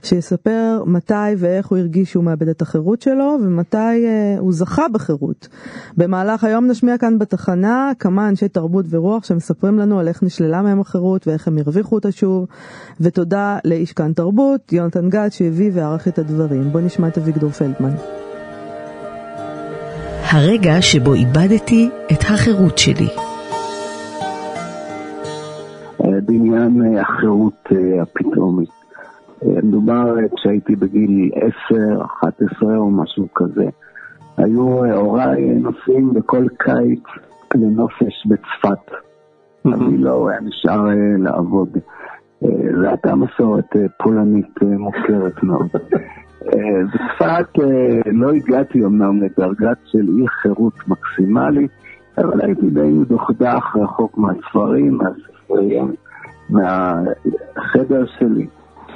[0.04, 5.48] שיספר מתי ואיך הוא הרגיש שהוא מאבד את החירות שלו, ומתי אה, הוא זכה בחירות.
[5.98, 10.80] במהלך היום נשמיע כאן בתחנה כמה אנשי תרבות ורוח שמספרים לנו על איך נשללה מהם
[10.80, 12.48] החירות ואיך הם הרוויחו אותה שוב.
[13.02, 16.72] ותודה לאיש כאן תרבות, יונתן גת, שהביא וערך את הדברים.
[16.72, 18.25] בואו נשמע את אביגדור פלדמן.
[20.36, 23.08] הרגע שבו איבדתי את החירות שלי.
[26.26, 28.69] בעניין אה, החירות אה, הפתאומית.
[29.45, 31.32] מדובר אה, כשהייתי בגיל
[31.69, 33.65] 10, 11 או משהו כזה.
[34.38, 37.04] היו הוריי נוסעים בכל קיץ
[37.56, 38.95] לנופש בצפת.
[39.65, 40.86] אבי לא היה נשאר
[41.17, 41.69] לעבוד.
[42.41, 45.69] זו הייתה מסורת פולנית מוכרת מאוד.
[46.54, 51.72] אה, בצפת אה, לא הגעתי אמנם לדרגת של אי חירות מקסימלית,
[52.18, 55.84] אבל הייתי די מדוכדך, רחוק מהספרים, מהספרייה,
[56.50, 58.48] מהחדר שלי.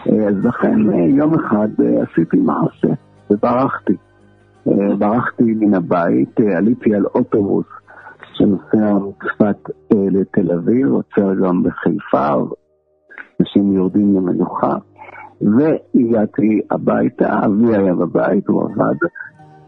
[0.08, 2.94] אה, אז לכן יום אחד עשיתי מעשה
[3.32, 3.94] וברחתי.
[4.98, 7.66] ברחתי מן הבית, עליתי על אוטובוס
[8.34, 12.34] שנוסע מצפת לתל אביב, עוצר גם בחיפה,
[13.42, 14.76] אנשים יורדים למנוחה,
[15.42, 18.96] והגעתי הביתה, אבי היה בבית, הוא עבד,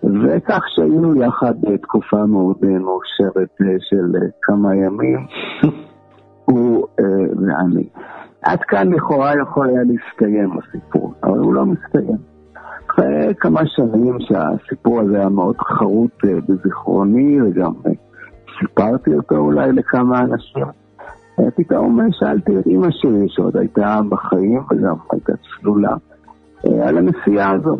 [0.04, 5.26] וכך שהיינו יחד תקופה מאוד אה, מאושרת אה, של אה, כמה ימים,
[6.46, 6.88] הוא
[7.42, 7.90] ואני.
[8.42, 12.18] עד כאן לכאורה יכול היה להסתיים הסיפור, אבל הוא לא מסתיים.
[12.90, 17.72] אחרי כמה שנים שהסיפור הזה היה מאוד חרוט בזיכרוני, וגם
[18.60, 20.81] סיפרתי אותו אולי לכמה אנשים,
[21.56, 25.96] פתאום אה, שאלתי את אימא שלי, שעוד הייתה בחיים וגם הייתה צלולה,
[26.68, 27.78] אה, על הנסיעה הזו.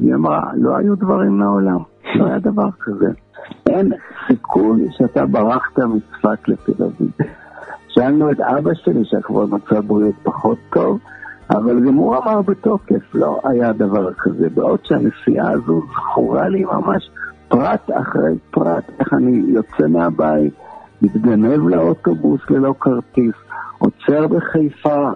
[0.00, 1.78] היא אמרה, לא היו דברים מעולם,
[2.14, 3.06] לא היה דבר כזה.
[3.68, 3.92] אין
[4.26, 7.10] סיכוי שאתה ברחת מצפת לתל אביב.
[7.88, 10.98] שאלנו את אבא שלי, שכבר מצב בריאות פחות טוב,
[11.50, 14.48] אבל גם הוא אמר בתוקף, לא היה דבר כזה.
[14.54, 17.10] בעוד שהנסיעה הזו זכורה לי ממש
[17.48, 20.54] פרט אחרי פרט, איך אני יוצא מהבית,
[21.02, 23.34] מתגנב לאוטובוס ללא כרטיס,
[23.78, 25.10] עוצר בחיפה,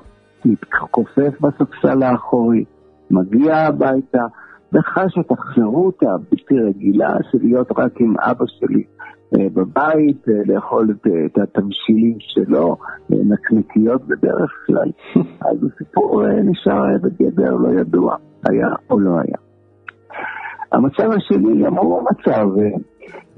[0.44, 2.64] מתכופף בספסל האחורי,
[3.10, 4.22] מגיע הביתה,
[4.72, 8.82] וחש את החירות הבלתי רגילה של להיות רק עם אבא שלי
[9.36, 12.76] אה, בבית, אה, לאכול את, אה, את התמשילים שלו,
[13.10, 14.90] נקניקיות בדרך כלל.
[15.50, 18.16] אז הסיפור נשאר בגדר לא ידוע,
[18.48, 19.46] היה או לא היה.
[20.72, 22.64] המצב השני גם הוא מצב אה,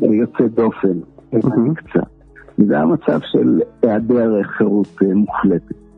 [0.02, 0.98] אה, יוצא דופן,
[1.34, 1.38] אה,
[1.74, 2.17] קצת.
[2.66, 5.88] זה המצב של היעדר חירות אה, מוחלטת.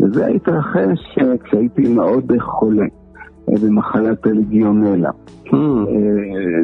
[0.00, 2.84] וזה התרחש אה, כשהייתי מאוד חולה
[3.48, 5.10] אה, במחלת הלגיונלה.
[5.46, 5.60] אה,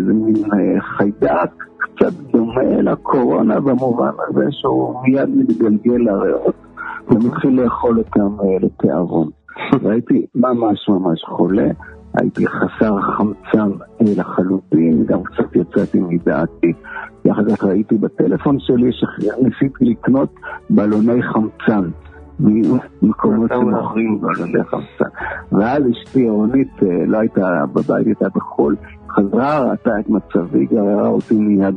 [0.07, 0.35] זה מין
[0.81, 6.55] חיידק קצת דומה לקורונה במובן הזה שהוא מיד מתגלגל לריאות
[7.09, 9.29] ומתחיל לאכול אותם לתיאבון.
[9.83, 11.69] והייתי ממש ממש חולה,
[12.14, 13.70] הייתי חסר חמצן
[14.01, 16.72] לחלוטין, גם קצת יצאתי מדעתי.
[17.31, 20.35] אחר כך ראיתי בטלפון שלי שניסיתי לקנות
[20.70, 21.90] בלוני חמצן.
[22.40, 25.11] ממקומות שמוכרים בלוני חמצן.
[25.53, 28.77] ואז אשתי רונית אה, לא הייתה בבית, הייתה בחו"ל,
[29.11, 31.75] חזרה, ראתה את מצבי, גררה אותי מיד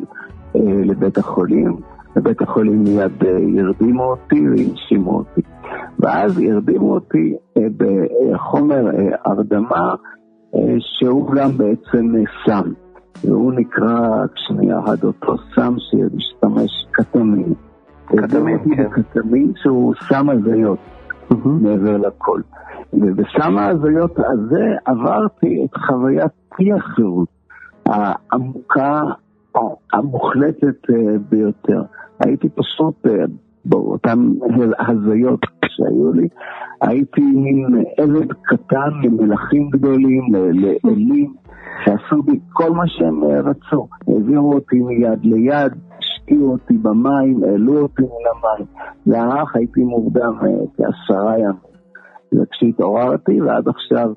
[0.55, 1.75] אה, לבית החולים.
[2.15, 5.41] בבית החולים מיד אה, הרדימו אותי והנשימו אותי.
[5.99, 8.85] ואז הרדימו אותי אה, בחומר
[9.25, 9.95] הרדמה
[10.79, 12.71] שהוא גם בעצם אה, סם.
[13.23, 17.53] והוא נקרא, שנייה אחת, אותו סם שמשתמש קטמין.
[18.05, 18.89] קטמין, כן.
[18.89, 20.79] קטמין שהוא סם הזיות,
[21.61, 22.41] מעבר לכל.
[22.93, 27.27] ובסם ההזיות הזה עברתי את חוויית אי החירות
[27.85, 29.01] העמוקה,
[29.93, 31.81] המוחלטת אה, ביותר.
[32.19, 33.25] הייתי פשוט אה,
[33.65, 34.19] באותן
[34.80, 36.28] הזיות שהיו לי,
[36.82, 41.34] הייתי מין עבד קטן למלכים גדולים, לאלים,
[41.86, 43.88] שעשו בי כל מה שהם רצו.
[44.08, 48.67] העבירו אותי מיד ליד, השקיעו אותי במים, העלו אותי מן המים.
[49.08, 50.34] לאח הייתי מורדם
[50.78, 51.75] כעשרה ימים.
[52.34, 54.10] וכשהתעוררתי ועד עכשיו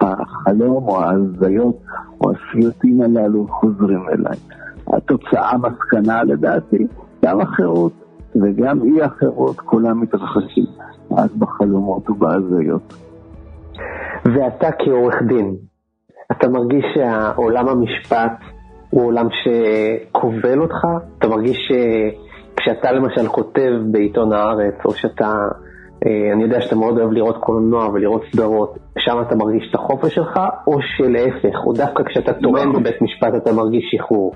[0.00, 1.78] החלום או ההזיות
[2.20, 4.38] או הסיוטים הללו חוזרים אליי.
[4.86, 6.86] התוצאה, המסקנה לדעתי,
[7.24, 7.92] גם החירות
[8.42, 10.66] וגם אי החירות כולם מתרחשים
[11.10, 12.94] רק בחלומות ובהזיות.
[14.24, 15.54] ואתה כעורך דין,
[16.32, 18.32] אתה מרגיש שעולם המשפט
[18.90, 20.86] הוא עולם שכובל אותך?
[21.18, 25.34] אתה מרגיש שכשאתה למשל כותב בעיתון הארץ, או שאתה,
[26.06, 30.14] אה, אני יודע שאתה מאוד אוהב לראות קולנוע ולראות סדרות, שם אתה מרגיש את החופש
[30.14, 32.78] שלך, או שלהפך, או דווקא כשאתה טוען לא.
[32.78, 34.34] בבית משפט אתה מרגיש שחרור?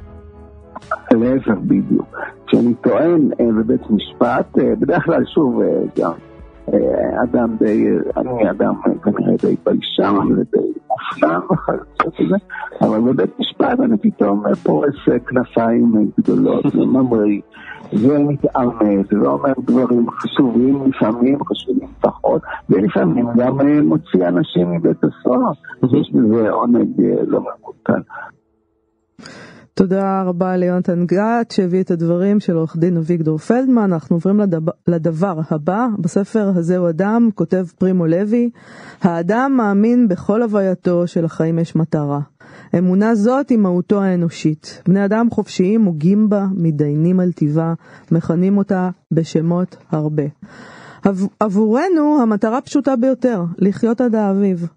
[1.12, 2.16] להפך בדיוק.
[2.46, 6.12] כשאני טוען אה, בבית משפט, אה, בדרך כלל שוב, אה, גם
[7.22, 7.86] אדם די,
[8.16, 12.36] אני אדם אה, כנראה די ביישן ודי מופנם וכיוצא בזה,
[12.80, 14.94] אבל בבית משפט אני פתאום פורס
[15.26, 17.40] כנפיים גדולות וממריא
[17.92, 25.52] ומתעמת ואומר דברים חשובים לפעמים, חשובים פחות, ולפעמים גם מוציא אנשים מבית הסוהר,
[26.00, 28.00] יש בזה עונג לא מבוטל.
[29.78, 33.92] תודה רבה ליונתן גת שהביא את הדברים של עורך דין אביגדור פלדמן.
[33.92, 35.86] אנחנו עוברים לדבר, לדבר הבא.
[35.98, 38.50] בספר הזהו אדם כותב פרימו לוי,
[39.02, 42.20] האדם מאמין בכל הווייתו שלחיים יש מטרה.
[42.78, 44.82] אמונה זאת היא מהותו האנושית.
[44.88, 47.74] בני אדם חופשיים הוגים בה, מתדיינים על טיבה,
[48.12, 50.24] מכנים אותה בשמות הרבה.
[51.02, 54.68] עב- עבורנו המטרה פשוטה ביותר, לחיות עד האביב.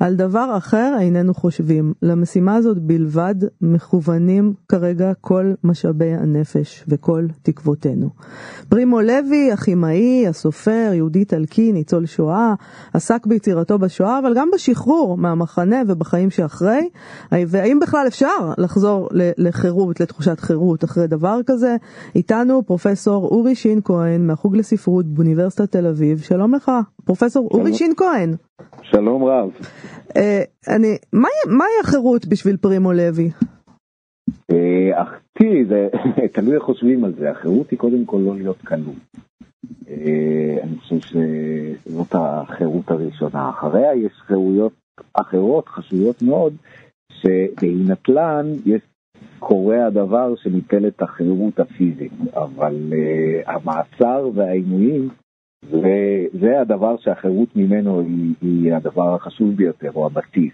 [0.00, 1.92] על דבר אחר איננו חושבים.
[2.02, 8.10] למשימה הזאת בלבד מכוונים כרגע כל משאבי הנפש וכל תקוותינו.
[8.68, 12.54] פרימו לוי, הכימאי, הסופר, יהודי איטלקי, ניצול שואה,
[12.94, 16.88] עסק ביצירתו בשואה, אבל גם בשחרור מהמחנה ובחיים שאחרי.
[17.32, 21.76] והאם בכלל אפשר לחזור לחירות, לתחושת חירות אחרי דבר כזה?
[22.14, 26.18] איתנו פרופסור אורי שין כהן מהחוג לספרות באוניברסיטת תל אביב.
[26.18, 26.70] שלום לך,
[27.04, 28.34] פרופסור אורי שין כהן.
[28.82, 29.50] שלום רב.
[30.16, 33.30] אה, אני, מהי מהי החירות בשביל פרימו לוי?
[34.50, 35.88] אה, אך תראי, זה
[36.34, 37.30] תלוי איך חושבים על זה.
[37.30, 38.94] החירות היא קודם כל לא להיות כלוא.
[39.88, 43.50] אה, אני חושב שזאת החירות הראשונה.
[43.50, 44.72] אחריה יש חירויות
[45.12, 46.54] אחרות חשובות מאוד,
[47.12, 48.82] שבהינתלן יש
[49.38, 55.08] קורה הדבר שניטל את החירות הפיזית, אבל uh, המעצר והעינויים
[55.64, 60.52] וזה הדבר שהחירות ממנו היא, היא הדבר החשוב ביותר, או הבסיס.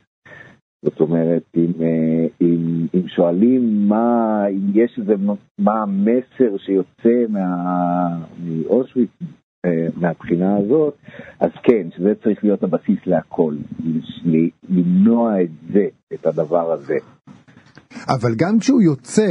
[0.85, 5.15] זאת אומרת, אם, אה, אם, אם שואלים מה, אם יש איזה,
[5.59, 7.25] מה המסר שיוצא
[8.45, 9.11] מאושוויץ
[9.67, 10.95] אה, מהבחינה הזאת,
[11.41, 13.55] אז כן, שזה צריך להיות הבסיס להכל,
[14.69, 16.97] למנוע את זה, את הדבר הזה.
[18.09, 19.27] אבל גם כשהוא יוצא,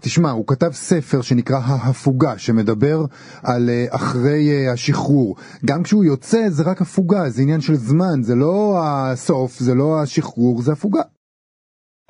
[0.00, 2.98] תשמע, הוא כתב ספר שנקרא ההפוגה, שמדבר
[3.44, 5.36] על אה, אחרי אה, השחרור.
[5.66, 10.02] גם כשהוא יוצא זה רק הפוגה, זה עניין של זמן, זה לא הסוף, זה לא
[10.02, 11.02] השחרור, זה הפוגה.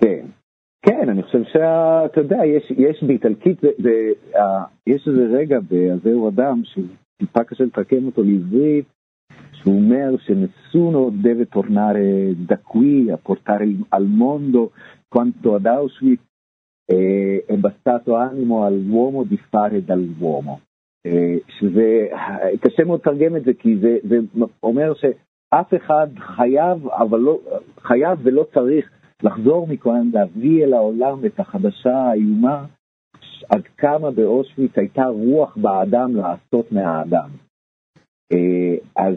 [0.00, 0.26] כן,
[0.82, 3.90] כן, אני חושב שאתה יודע, יש, יש באיטלקית, זה, זה,
[4.36, 8.84] אה, יש איזה רגע ב"הזהו אדם" שטיפה קשה לתרגם אותו לעברית,
[9.52, 14.06] שהוא אומר שנסונו deve tornare da qui a portare al
[16.86, 20.60] eh, è bastato animo all'uomo di fare dall'uomo.
[21.06, 22.08] אה, שזה,
[22.60, 24.16] קשה מאוד לתרגם את זה כי זה, זה
[24.62, 27.38] אומר שאף אחד חייב, אבל לא,
[27.80, 28.90] חייב ולא צריך
[29.22, 32.64] לחזור מכהן, להביא אל העולם את החדשה האיומה,
[33.50, 37.28] עד כמה באושוויץ הייתה רוח באדם לעשות מהאדם.
[38.32, 39.14] אה, אז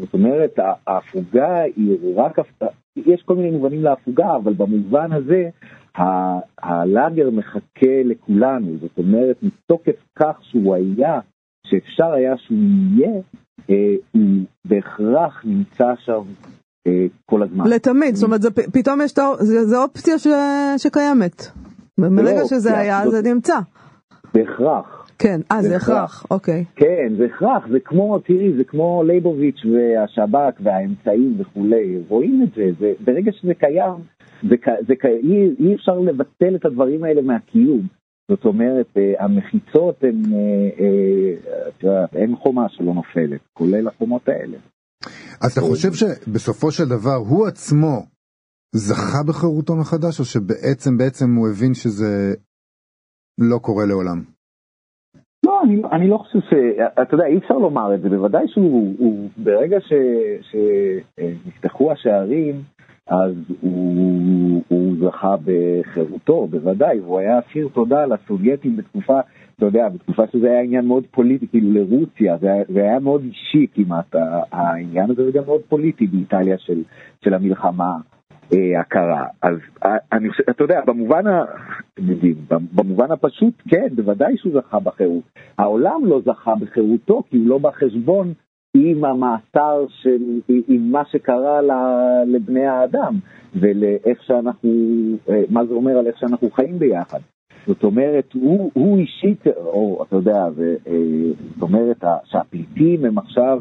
[0.00, 2.38] זאת אומרת, ההפוגה היא רק,
[2.96, 5.48] יש כל מיני מובנים להפוגה, אבל במובן הזה,
[6.62, 11.20] הלאגר מחכה לכולנו, זאת אומרת, מתוקף כך שהוא היה,
[11.66, 13.20] שאפשר היה שהוא יהיה,
[13.70, 16.20] אה, הוא בהכרח נמצא שם
[16.86, 17.66] אה, כל הזמן.
[17.66, 20.26] לתמיד, זאת אומרת, זה, פתאום יש, זה, זה אופציה ש,
[20.76, 21.42] שקיימת.
[21.98, 23.58] מרגע שזה היה, זה נמצא.
[24.34, 24.99] בהכרח.
[25.22, 26.64] כן, אה, זה הכרח, אוקיי.
[26.76, 32.64] כן, זה הכרח, זה כמו, תראי, זה כמו לייבוביץ' והשב"כ והאמצעים וכולי, רואים את זה,
[32.80, 33.94] זה ברגע שזה קיים,
[34.48, 37.86] זה, ק- זה, אי, אי אפשר לבטל את הדברים האלה מהקיום.
[38.30, 40.38] זאת אומרת, אה, המחיצות הן, אה,
[40.80, 44.58] אה, את יודעת, אין חומה שלא נופלת, כולל החומות האלה.
[45.40, 48.06] אז אתה חושב שבסופו של דבר הוא עצמו
[48.74, 52.34] זכה בחירותו מחדש, או שבעצם בעצם הוא הבין שזה
[53.38, 54.39] לא קורה לעולם?
[55.46, 56.54] לא, אני, אני לא חושב ש...
[57.02, 59.78] אתה יודע, אי אפשר לומר את זה, בוודאי שהוא, הוא, ברגע
[61.18, 62.54] שנפתחו השערים,
[63.06, 69.20] אז הוא, הוא זכה בחירותו, בוודאי, הוא היה אסיר תודה לסובייטים בתקופה,
[69.56, 73.22] אתה יודע, בתקופה שזה היה עניין מאוד פוליטי, כאילו לרוסיה, זה היה, זה היה מאוד
[73.24, 74.14] אישי כמעט,
[74.52, 76.82] העניין הזה, וגם מאוד פוליטי באיטליה של,
[77.24, 77.96] של המלחמה.
[78.52, 79.26] אה, הקרה.
[79.42, 81.44] אז אה, אני חושב, אתה יודע, במובן, ה...
[82.74, 85.22] במובן הפשוט, כן, בוודאי שהוא זכה בחירות.
[85.58, 88.32] העולם לא זכה בחירותו, כי הוא לא בא חשבון
[88.74, 91.60] עם המאסר של, עם מה שקרה
[92.26, 93.14] לבני האדם,
[93.54, 94.70] ולאיך שאנחנו,
[95.28, 97.18] אה, מה זה אומר על איך שאנחנו חיים ביחד.
[97.66, 103.60] זאת אומרת, הוא, הוא אישית, או אתה יודע, ו, אה, זאת אומרת, שהפליטים הם עכשיו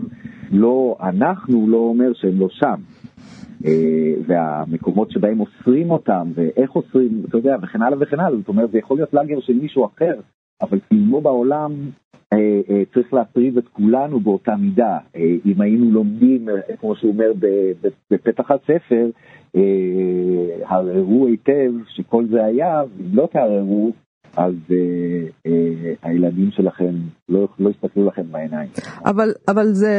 [0.51, 2.75] לא, אנחנו לא אומר שהם לא שם.
[3.65, 8.71] אה, והמקומות שבהם אוסרים אותם, ואיך אוסרים, אתה יודע, וכן הלאה וכן הלאה, זאת אומרת,
[8.71, 10.19] זה יכול להיות לאגר של מישהו אחר,
[10.61, 11.71] אבל כמו בעולם
[12.33, 14.97] אה, אה, צריך להטריד את כולנו באותה מידה.
[15.45, 16.47] אם היינו לומדים,
[16.79, 17.31] כמו שהוא אומר
[18.11, 19.09] בפתח הספר,
[20.65, 23.91] הרהרו היטב שכל זה היה, ואם לא תערערו,
[24.39, 24.75] אז אה,
[25.45, 26.95] אה, הילדים שלכם
[27.29, 28.69] לא, לא יסתכלו לכם בעיניים.
[29.05, 29.91] אבל, אבל זה,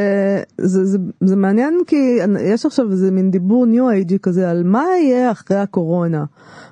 [0.58, 2.18] זה, זה, זה מעניין כי
[2.54, 6.24] יש עכשיו איזה מין דיבור ניו אייג'י כזה על מה יהיה אחרי הקורונה.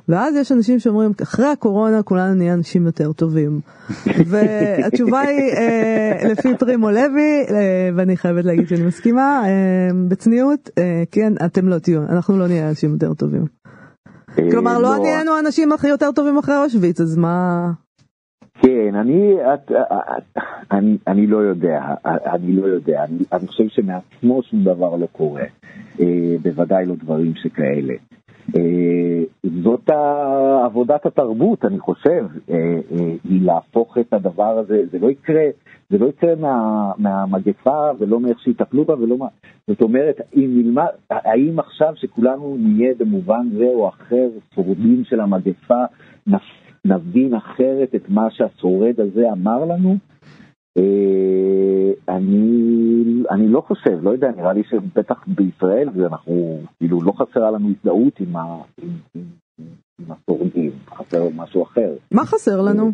[0.09, 3.61] ואז יש אנשים שאומרים אחרי הקורונה כולנו נהיה אנשים יותר טובים.
[4.31, 11.03] והתשובה היא אה, לפי פרימו לוי אה, ואני חייבת להגיד שאני מסכימה אה, בצניעות אה,
[11.11, 13.58] כן אתם לא תהיו אנחנו לא נהיה אנשים יותר טובים.
[14.39, 17.71] אה, כלומר לא נהיינו האנשים הכי יותר טובים אחרי אושוויץ אז מה.
[18.63, 24.43] כן, אני, את, את, אני, אני לא יודע, אני לא יודע, אני, אני חושב שמעצמו
[24.43, 25.45] שום דבר לא קורה,
[26.01, 27.95] אה, בוודאי לא דברים שכאלה.
[28.57, 29.23] אה,
[29.63, 29.91] זאת
[30.65, 32.57] עבודת התרבות, אני חושב, אה,
[32.93, 35.45] אה, היא להפוך את הדבר הזה, זה לא יקרה,
[35.91, 39.27] זה לא יקרה מה, מהמגפה ולא מאיך שיטפלו בה ולא מה,
[39.69, 45.85] זאת אומרת, אם נלמד, האם עכשיו שכולנו נהיה במובן זה או אחר שורדים של המגפה,
[46.85, 49.97] נבין אחרת את מה שהשורד הזה אמר לנו?
[50.79, 57.51] אה, אני, אני לא חושב, לא יודע, נראה לי שבטח בישראל אנחנו, כאילו לא חסרה
[57.51, 58.43] לנו הזדהות עם, ה,
[58.83, 59.25] עם, עם,
[60.01, 61.91] עם השורדים, חסר משהו אחר.
[62.11, 62.93] מה חסר לנו?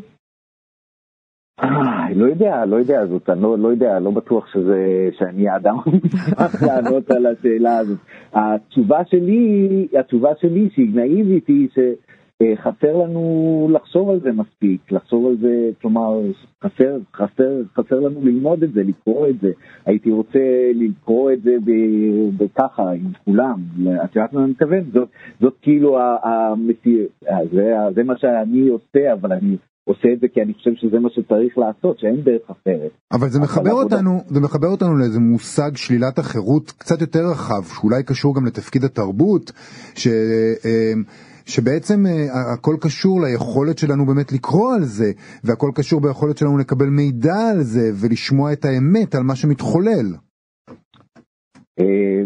[1.60, 5.76] אה, לא יודע, לא יודע, זאת, אני לא, לא יודע, לא בטוח שזה, שאני האדם
[5.86, 7.98] המוסמך לענות על השאלה הזאת.
[8.32, 11.68] התשובה שלי, התשובה שלי שהיא נאיבית היא
[12.42, 16.20] שחסר לנו לחשוב על זה מספיק, לחשוב על זה, כלומר,
[16.64, 19.50] חסר, חסר, חסר לנו ללמוד את זה, לקרוא את זה.
[19.86, 20.38] הייתי רוצה
[20.74, 21.50] לקרוא את זה
[22.36, 23.60] בככה, עם כולם.
[24.04, 24.84] את יודעת מה אני מתכוון?
[24.92, 25.08] זאת,
[25.40, 27.08] זאת כאילו ה- המציאות,
[27.52, 31.08] זה, זה מה שאני עושה, אבל אני עושה את זה כי אני חושב שזה מה
[31.10, 32.90] שצריך לעשות, שאין דרך אחרת.
[33.12, 33.96] אבל זה מחבר עבודה.
[33.96, 38.84] אותנו, זה מחבר אותנו לאיזה מושג שלילת החירות קצת יותר רחב, שאולי קשור גם לתפקיד
[38.84, 39.52] התרבות,
[39.94, 40.06] ש...
[40.64, 40.92] אה,
[41.46, 42.12] שבעצם אה,
[42.54, 45.12] הכל קשור ליכולת שלנו באמת לקרוא על זה,
[45.44, 50.06] והכל קשור ביכולת שלנו לקבל מידע על זה, ולשמוע את האמת על מה שמתחולל.
[51.80, 52.22] אה,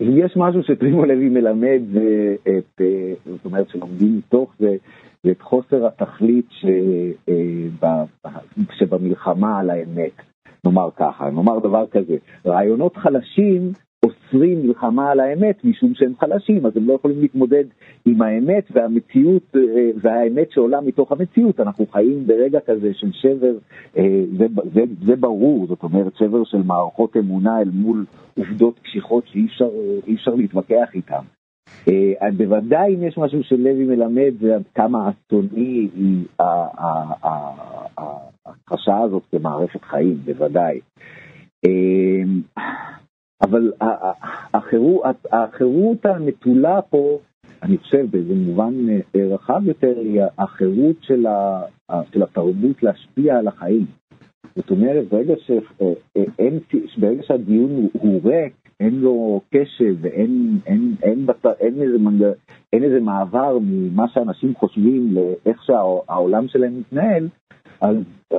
[0.00, 4.76] יש משהו שפרימו לוי מלמד, זה את, אה, זאת אומרת שלומדים מתוך זה,
[5.22, 6.48] זה את חוסר התכלית
[7.28, 8.04] אה,
[8.78, 10.12] שבמלחמה על האמת.
[10.64, 13.72] נאמר ככה, נאמר דבר כזה, רעיונות חלשים
[14.32, 17.64] אוסרים מלחמה על האמת משום שהם חלשים, אז הם לא יכולים להתמודד
[18.06, 19.60] עם האמת והמציאות, אה,
[20.02, 21.60] והאמת שעולה מתוך המציאות.
[21.60, 23.54] אנחנו חיים ברגע כזה של שבר,
[23.96, 28.04] אה, זה, זה, זה ברור, זאת אומרת שבר של מערכות אמונה אל מול
[28.38, 29.68] עובדות קשיחות שאי אפשר,
[30.14, 31.22] אפשר להתווכח איתן.
[31.88, 36.24] אה, בוודאי אם יש משהו שלוי מלמד זה עד כמה אסוני היא
[37.98, 40.80] ההכחשה הזאת כמערכת חיים, בוודאי.
[43.42, 43.72] אבל
[44.54, 45.02] החירות,
[45.32, 47.18] החירות הנטולה פה,
[47.62, 51.62] אני חושב באיזה מובן אה, רחב יותר, היא החירות של, ה,
[52.12, 53.86] של התרבות להשפיע על החיים.
[54.56, 56.58] זאת אומרת, ברגע, ש, אה, אה, אין,
[56.96, 62.24] ברגע שהדיון הוא, ריק, אין לו קשב ואין אין, אין, אין, אין, איזה, מנג,
[62.72, 67.28] אין איזה מעבר ממה שאנשים חושבים לאיך שהעולם שלהם מתנהל,
[67.80, 67.96] אז
[68.30, 68.36] זה,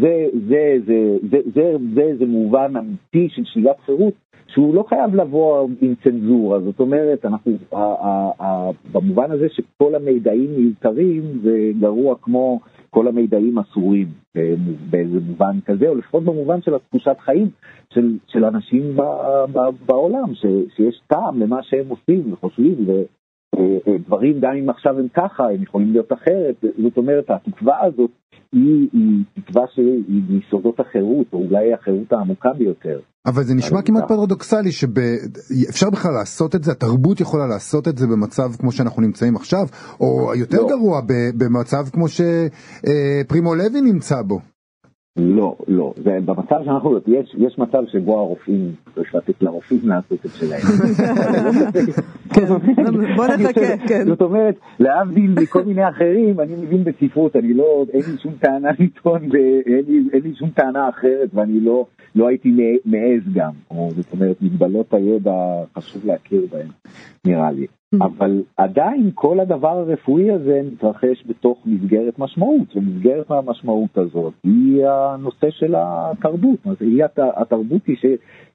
[0.00, 4.14] זה, זה, זה, זה, זה, זה, זה מובן אמיתי של שלילת חירות
[4.54, 9.94] שהוא לא חייב לבוא עם צנזורה, זאת אומרת, אנחנו, ה, ה, ה, במובן הזה שכל
[9.94, 14.54] המידעים מיותרים זה גרוע כמו כל המידעים אסורים אה,
[14.90, 17.48] באיזה מובן כזה, או לפחות במובן של התחושת חיים
[17.94, 19.02] של, של אנשים ב,
[19.52, 22.74] ב, בעולם, ש, שיש טעם למה שהם עושים וחושבים,
[23.86, 28.10] ודברים גם אם עכשיו הם ככה, הם יכולים להיות אחרת, זאת אומרת, התקווה הזאת
[28.52, 33.00] היא, היא תקווה שהיא מיסודות החירות, או אולי החירות העמוקה ביותר.
[33.26, 34.08] אבל זה נשמע כמעט.
[34.08, 39.36] פרדוקסלי שאפשר בכלל לעשות את זה, התרבות יכולה לעשות את זה במצב כמו שאנחנו נמצאים
[39.36, 39.66] עכשיו,
[40.00, 40.68] או יותר לא.
[40.68, 41.00] גרוע
[41.38, 44.53] במצב כמו שפרימו לוי נמצא בו.
[45.16, 50.30] לא, לא, זה במצב שאנחנו, יש, יש מצב שבו הרופאים, צריך לתת לרופאים לעשות את
[50.30, 50.60] שלהם.
[52.34, 52.46] כן,
[53.16, 54.04] בוא נחכה, כן.
[54.06, 58.68] זאת אומרת, להבדיל מכל מיני אחרים, אני מבין בספרות, אני לא, אין לי שום טענה
[58.78, 59.22] לטעון,
[60.12, 63.52] אין לי שום טענה אחרת, ואני לא, לא הייתי מע- מעז גם.
[63.70, 65.32] או, זאת אומרת, מגבלות הידע,
[65.78, 66.68] חשוב להכיר בהן,
[67.26, 67.66] נראה לי.
[68.02, 75.50] אבל עדיין כל הדבר הרפואי הזה מתרחש בתוך מסגרת משמעות, ומסגרת המשמעות הזאת היא הנושא
[75.50, 78.04] של התרבות, היא הת- התרבות היא ש,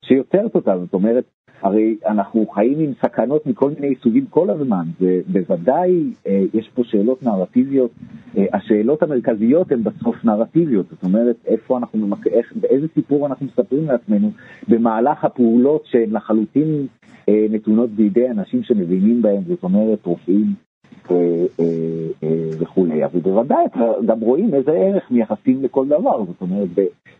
[0.05, 1.23] שיוצרת אותה, זאת אומרת,
[1.61, 7.23] הרי אנחנו חיים עם סכנות מכל מיני סוגים כל הזמן, ובוודאי אה, יש פה שאלות
[7.23, 7.91] נרטיביות,
[8.37, 12.27] אה, השאלות המרכזיות הן בסוף נרטיביות, זאת אומרת איפה אנחנו, ממק...
[12.27, 14.31] איך, באיזה סיפור אנחנו מספרים לעצמנו
[14.67, 16.87] במהלך הפעולות שהן לחלוטין
[17.29, 20.68] אה, נתונות בידי אנשים שמבינים בהן, זאת אומרת רופאים
[22.59, 23.65] וכולי, אבל בוודאי
[24.05, 26.69] גם רואים איזה ערך מייחסים לכל דבר, זאת אומרת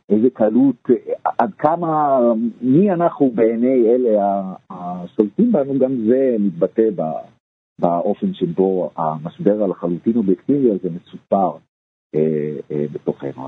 [0.10, 0.90] באיזה קלות,
[1.38, 2.20] עד כמה,
[2.62, 6.90] מי אנחנו בעיני אלה השולטים בנו, גם זה מתבטא
[7.80, 11.52] באופן שבו המשבר הלחלוטין אובייקטיבי הזה מסופר.
[12.16, 12.22] אה,
[12.72, 13.48] אה, בתוכנו.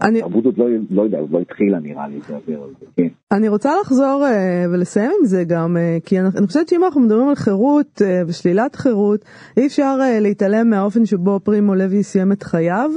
[0.00, 3.08] התרבות עוד לא, לא יודע, עוד לא התחילה נראה לי לדבר על זה, כן.
[3.32, 7.28] אני רוצה לחזור uh, ולסיים עם זה גם, uh, כי אני, חושבת שאם אנחנו מדברים
[7.28, 9.24] על חירות uh, ושלילת חירות,
[9.56, 12.90] אי אפשר להתעלם מהאופן שבו פרימו לוי סיים את חייו.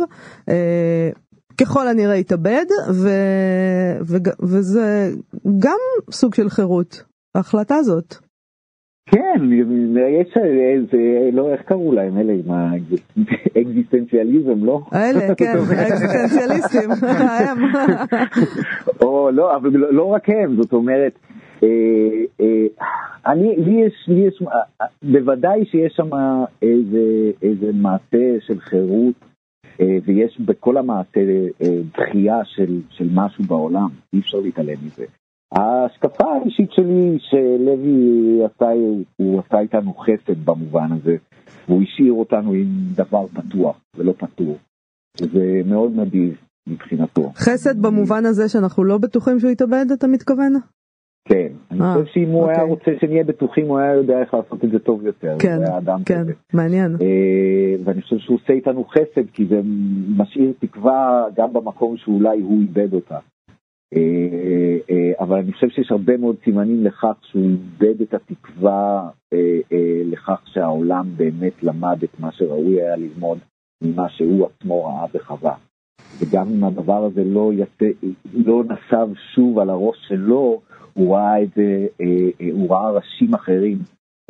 [1.58, 3.10] ככל הנראה התאבד, ו,
[4.06, 5.12] ו, וזה
[5.60, 5.78] גם
[6.12, 7.04] סוג של חירות,
[7.36, 8.25] ההחלטה הזאת.
[9.12, 9.42] כן,
[10.22, 14.82] יש איזה, לא, איך קראו להם, אלה עם האקזיסטנציאליזם, לא?
[14.94, 17.58] אלה, כן, האקזיסטנציאליסטים, הם.
[19.02, 21.20] או לא, אבל לא רק הם, זאת אומרת,
[21.64, 21.68] אה,
[22.42, 22.66] אה,
[23.26, 24.44] אני, לי יש, לי יש,
[25.04, 26.10] בוודאי שיש שם
[26.62, 29.16] איזה, איזה מעשה של חירות,
[29.82, 31.20] אה, ויש בכל המעשה
[31.98, 35.06] דחייה של, של משהו בעולם, אי אפשר להתעלם מזה.
[35.56, 38.70] ההשקפה האישית שלי שלוי עשה,
[39.16, 41.16] הוא עשה איתנו חסד במובן הזה,
[41.68, 44.58] והוא השאיר אותנו עם דבר פתוח ולא פתור.
[45.18, 46.38] זה מאוד נדיב
[46.68, 47.32] מבחינתו.
[47.36, 50.54] חסד במובן הזה שאנחנו לא בטוחים שהוא יתאבד, אתה מתכוון?
[51.28, 52.56] כן, אני אה, חושב שאם הוא אוקיי.
[52.56, 55.36] היה רוצה שנהיה בטוחים, הוא היה יודע איך לעשות את זה טוב יותר.
[55.40, 55.60] כן,
[56.06, 56.34] כן, כזה.
[56.54, 56.96] מעניין.
[57.02, 59.62] אה, ואני חושב שהוא עושה איתנו חסד, כי זה
[60.18, 63.18] משאיר תקווה גם במקום שאולי הוא איבד אותה.
[63.94, 69.60] אה, אה, אבל אני חושב שיש הרבה מאוד סימנים לכך שהוא איבד את התקווה אה,
[70.06, 73.38] לכך שהעולם באמת למד את מה שראוי היה ללמוד
[73.84, 75.56] ממה שהוא עצמו ראה וחווה.
[76.20, 77.86] וגם אם הדבר הזה לא, יצא,
[78.34, 80.62] לא נסב שוב על הראש שלו,
[80.94, 81.88] הוא ראה את זה,
[82.52, 83.78] הוא ראה ראשים אחרים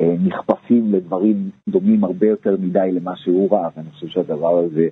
[0.02, 4.88] נכפפים לדברים דומים הרבה יותר מדי למה שהוא ראה, ואני חושב שהדבר הזה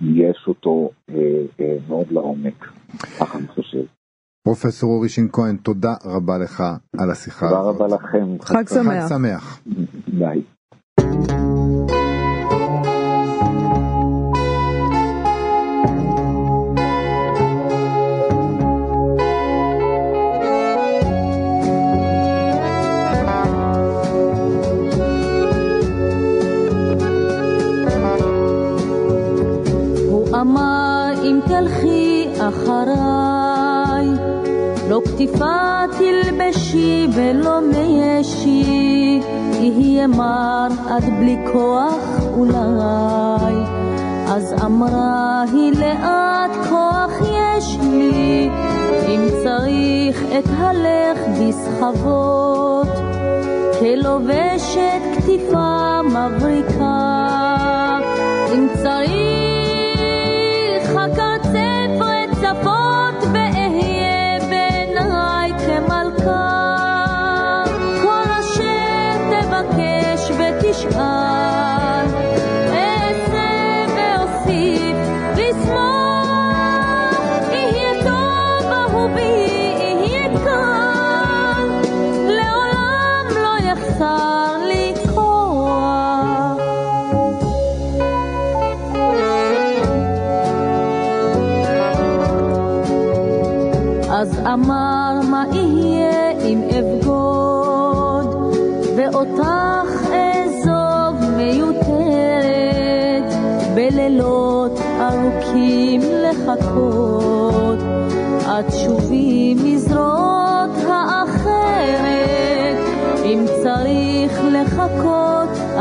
[0.00, 0.90] יש אותו
[1.88, 2.64] מאוד לעומק,
[3.20, 3.84] ככה אני חושב.
[4.48, 6.64] פרופסור אורי שין כהן, תודה רבה לך
[6.98, 7.76] על השיחה תודה הזאת.
[7.78, 8.42] תודה רבה לכם.
[8.42, 9.04] חג שמח.
[9.04, 9.60] חג שמח.
[10.08, 10.42] ביי.
[35.18, 39.20] קטיפה תלבשי ולא מישי,
[39.60, 42.04] יהיה מר עד בלי כוח
[42.36, 43.54] אולי.
[44.28, 48.50] אז אמרה היא לאט כוח יש לי,
[49.08, 52.88] אם צריך את הלך בסחבות,
[53.80, 57.18] כלובשת כתיפה מבריקה,
[58.54, 59.27] אם צריך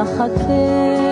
[0.07, 1.06] אחכה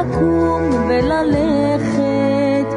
[0.00, 2.68] לקום וללכת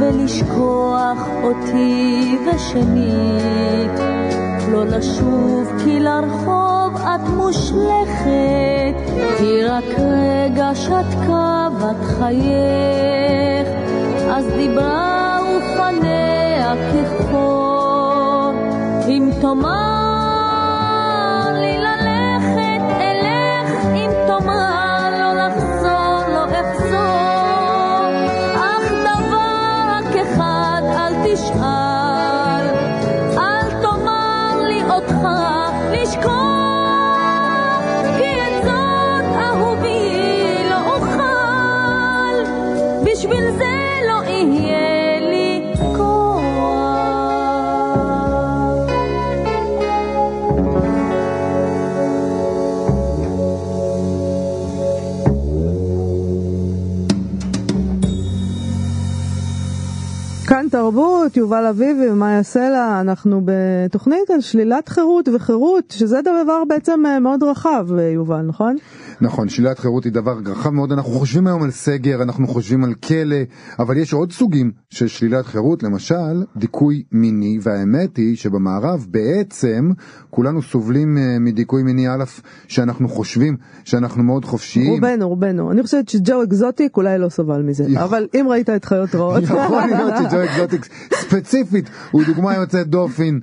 [0.00, 4.00] ולשכוח אותי ושנית.
[4.72, 8.96] לא לשוב כי לרחוב את מושלכת
[9.38, 13.68] כי רק רגע שתקה בת חייך.
[14.30, 18.52] אז דיברה ופניה כחור
[19.08, 20.05] אם תאמר
[60.86, 67.20] תרבות, יובל אביבי ומאיה סלע, אנחנו בתוכנית על שלילת חירות וחירות, שזה דבר בעצם אה,
[67.20, 68.76] מאוד רחב, אה, יובל, נכון?
[69.20, 72.94] נכון, שלילת חירות היא דבר רחב מאוד, אנחנו חושבים היום על סגר, אנחנו חושבים על
[72.94, 73.36] כלא,
[73.78, 79.90] אבל יש עוד סוגים של שלילת חירות, למשל דיכוי מיני, והאמת היא שבמערב בעצם
[80.30, 82.24] כולנו סובלים אה, מדיכוי מיני א',
[82.68, 84.92] שאנחנו חושבים שאנחנו מאוד חופשיים.
[84.92, 85.72] רובנו, רובנו.
[85.72, 89.42] אני חושבת שג'ו אקזוטיק אולי לא סבל מזה, יכול- אבל אם ראית את חיות רעות...
[89.42, 93.38] יכול להיות שג'ו אקזוטיק ספציפית הוא דוגמה יוצאת דופן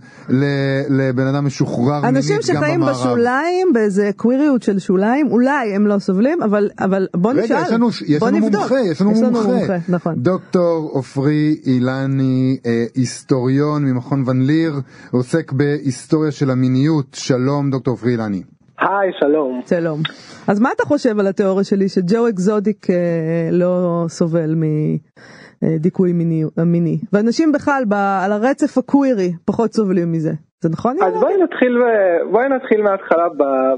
[0.89, 2.95] לבן אדם משוחרר מינית אנשים גם שחיים במערב.
[2.95, 7.71] בשוליים, באיזה קוויריות של שוליים, אולי הם לא סובלים, אבל, אבל בוא נשאל, רגע, יש
[7.71, 8.61] לנו, יש בוא לנו נבדוק.
[8.61, 9.77] מומחה, יש לנו מומחה.
[9.89, 10.13] נכון.
[10.17, 14.73] דוקטור עופרי אילני, אה, היסטוריון ממכון ון ליר,
[15.11, 17.13] עוסק בהיסטוריה של המיניות.
[17.13, 18.43] שלום, דוקטור עופרי אילני.
[18.79, 19.61] היי, שלום.
[19.65, 20.01] שלום.
[20.47, 22.95] אז מה אתה חושב על התיאוריה שלי שג'ו אקזודיק אה,
[23.51, 24.55] לא סובל
[25.63, 30.33] מדיכוי מיני, מיני, ואנשים בכלל ב, על הרצף הקווירי פחות סובלים מזה,
[30.63, 30.97] זה נכון?
[31.03, 31.77] אז בואי נתחיל,
[32.31, 33.27] בואי נתחיל מההתחלה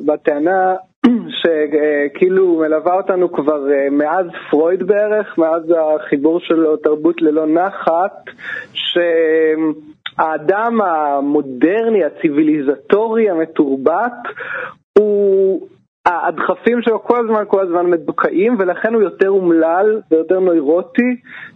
[0.06, 0.76] בטענה
[1.40, 8.24] שכאילו מלווה אותנו כבר אה, מאז פרויד בערך, מאז החיבור שלו תרבות ללא נחת,
[8.74, 14.14] שהאדם המודרני, הציוויליזטורי, המתורבת,
[15.00, 15.68] הוא...
[16.06, 21.16] הדחפים שלו כל הזמן כל הזמן מדוכאים ולכן הוא יותר אומלל ויותר נוירוטי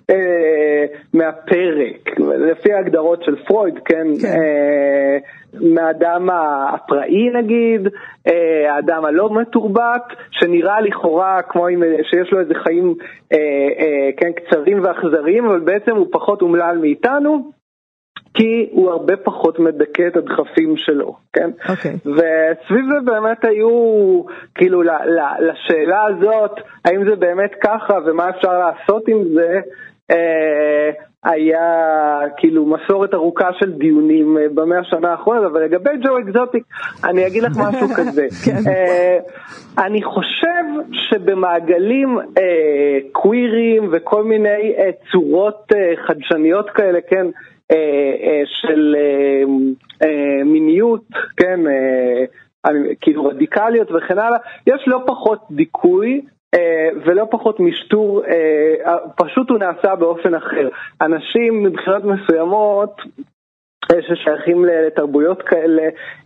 [0.09, 4.07] אה, מהפרק, לפי ההגדרות של פרויד, כן?
[4.21, 4.27] כן.
[4.27, 5.17] אה,
[5.53, 6.29] מהאדם
[6.73, 7.87] הפראי נגיד,
[8.27, 12.95] אה, האדם הלא מתורבת, שנראה לכאורה כמו עם, שיש לו איזה חיים
[13.33, 13.37] אה,
[13.79, 17.58] אה, כן, קצרים ואכזריים, אבל בעצם הוא פחות אומלל מאיתנו.
[18.33, 21.49] כי הוא הרבה פחות מדכא את הדחפים שלו, כן?
[21.69, 21.91] אוקיי.
[22.05, 23.69] וסביב זה באמת היו,
[24.55, 26.51] כאילו, ל- ל- לשאלה הזאת,
[26.85, 29.59] האם זה באמת ככה ומה אפשר לעשות עם זה,
[30.11, 30.89] אה,
[31.23, 31.61] היה
[32.37, 36.63] כאילו מסורת ארוכה של דיונים אה, במאה השנה האחרונה, אבל לגבי ג'ו אקזוטיק,
[37.03, 38.27] אני אגיד לך משהו כזה.
[38.45, 38.71] כן.
[38.71, 39.17] אה,
[39.85, 47.27] אני חושב שבמעגלים אה, קווירים וכל מיני אה, צורות אה, חדשניות כאלה, כן,
[48.45, 49.43] של אה,
[50.07, 51.05] אה, מיניות,
[51.37, 56.21] כן, אה, כאילו רדיקליות וכן הלאה, יש לא פחות דיכוי.
[56.55, 60.69] אה, ולא פחות משטור, אה, פשוט הוא נעשה באופן אחר.
[61.01, 63.23] אנשים מבחינות מסוימות אה,
[64.01, 65.83] ששייכים לתרבויות כאלה,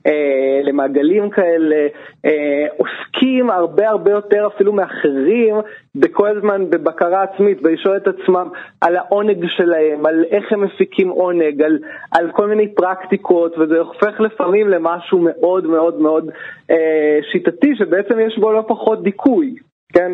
[0.07, 1.88] אה, למעגלים כאלה,
[2.26, 5.55] אה, עוסקים הרבה הרבה יותר אפילו מאחרים
[5.95, 8.49] בכל הזמן בבקרה עצמית, בלשאול את עצמם
[8.82, 11.80] על העונג שלהם, על איך הם מפיקים עונג, על,
[12.11, 16.30] על כל מיני פרקטיקות, וזה הופך לפעמים למשהו מאוד מאוד מאוד
[16.72, 19.55] אה, שיטתי, שבעצם יש בו לא פחות דיכוי.
[19.94, 20.12] כן?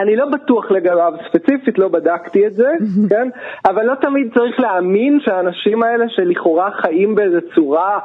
[0.00, 2.68] אני לא בטוח לגביו ספציפית, לא בדקתי את זה,
[3.10, 3.28] כן?
[3.66, 7.98] אבל לא תמיד צריך להאמין שהאנשים האלה שלכאורה חיים באיזה צורה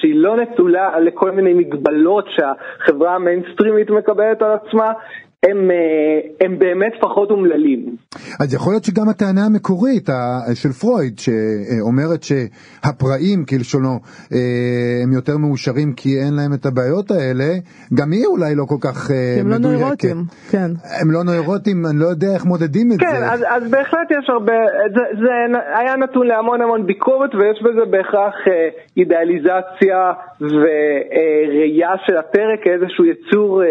[0.00, 4.92] שהיא לא נטולה לכל מיני מגבלות שהחברה המיינסטרימית מקבלת על עצמה,
[5.50, 7.96] הם, אה, הם באמת פחות אומללים.
[8.40, 10.08] אז יכול להיות שגם הטענה המקורית
[10.54, 13.88] של פרויד שאומרת שהפראים כלשונו
[14.32, 14.38] אה,
[15.04, 17.50] הם יותר מאושרים כי אין להם את הבעיות האלה,
[17.94, 19.80] גם היא אולי לא כל כך אה, כי הם לא מדויקת.
[19.80, 20.16] נוירוטים,
[20.50, 20.70] כן.
[21.00, 23.32] הם לא נוירוטים, אני לא יודע איך מודדים את כן, זה.
[23.32, 24.58] אז, אז בהחלט יש הרבה,
[24.94, 25.30] זה, זה
[25.78, 28.34] היה נתון להמון המון ביקורת ויש בזה בהכרח
[28.96, 33.62] אידיאליזציה וראייה של הפרק כאיזשהו יצור,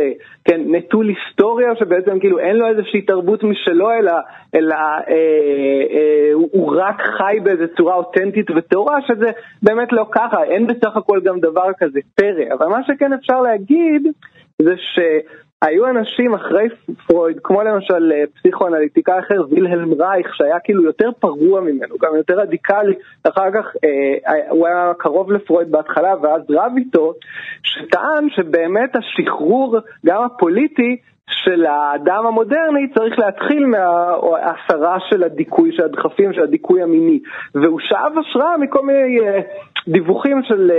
[0.45, 4.13] כן, נטול היסטוריה שבעצם כאילו אין לו איזושהי תרבות משלו אלא,
[4.55, 9.31] אלא אה, אה, הוא, הוא רק חי באיזו צורה אותנטית וטהורה שזה
[9.63, 14.07] באמת לא ככה, אין בסך הכל גם דבר כזה פרא, אבל מה שכן אפשר להגיד
[14.61, 14.99] זה ש...
[15.61, 16.67] היו אנשים אחרי
[17.07, 22.39] פרויד, כמו למשל אה, פסיכואנליטיקאי אחר, וילהלם רייך, שהיה כאילו יותר פרוע ממנו, גם יותר
[22.39, 27.13] רדיקלי, אחר כך אה, הוא היה קרוב לפרויד בהתחלה ואז רב איתו,
[27.63, 30.97] שטען שבאמת השחרור, גם הפוליטי,
[31.43, 37.19] של האדם המודרני צריך להתחיל מההסרה של הדיכוי, של הדחפים, של הדיכוי המיני.
[37.55, 39.23] והוא שאב השראה מכל מיני uh,
[39.87, 40.71] דיווחים של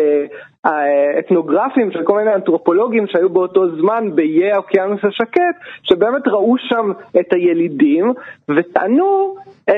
[0.66, 0.70] uh,
[1.18, 7.32] אתנוגרפים, של כל מיני אנתרופולוגים שהיו באותו זמן באיי האוקיינוס השקט, שבאמת ראו שם את
[7.32, 8.12] הילידים
[8.48, 9.34] וטענו
[9.70, 9.74] uh,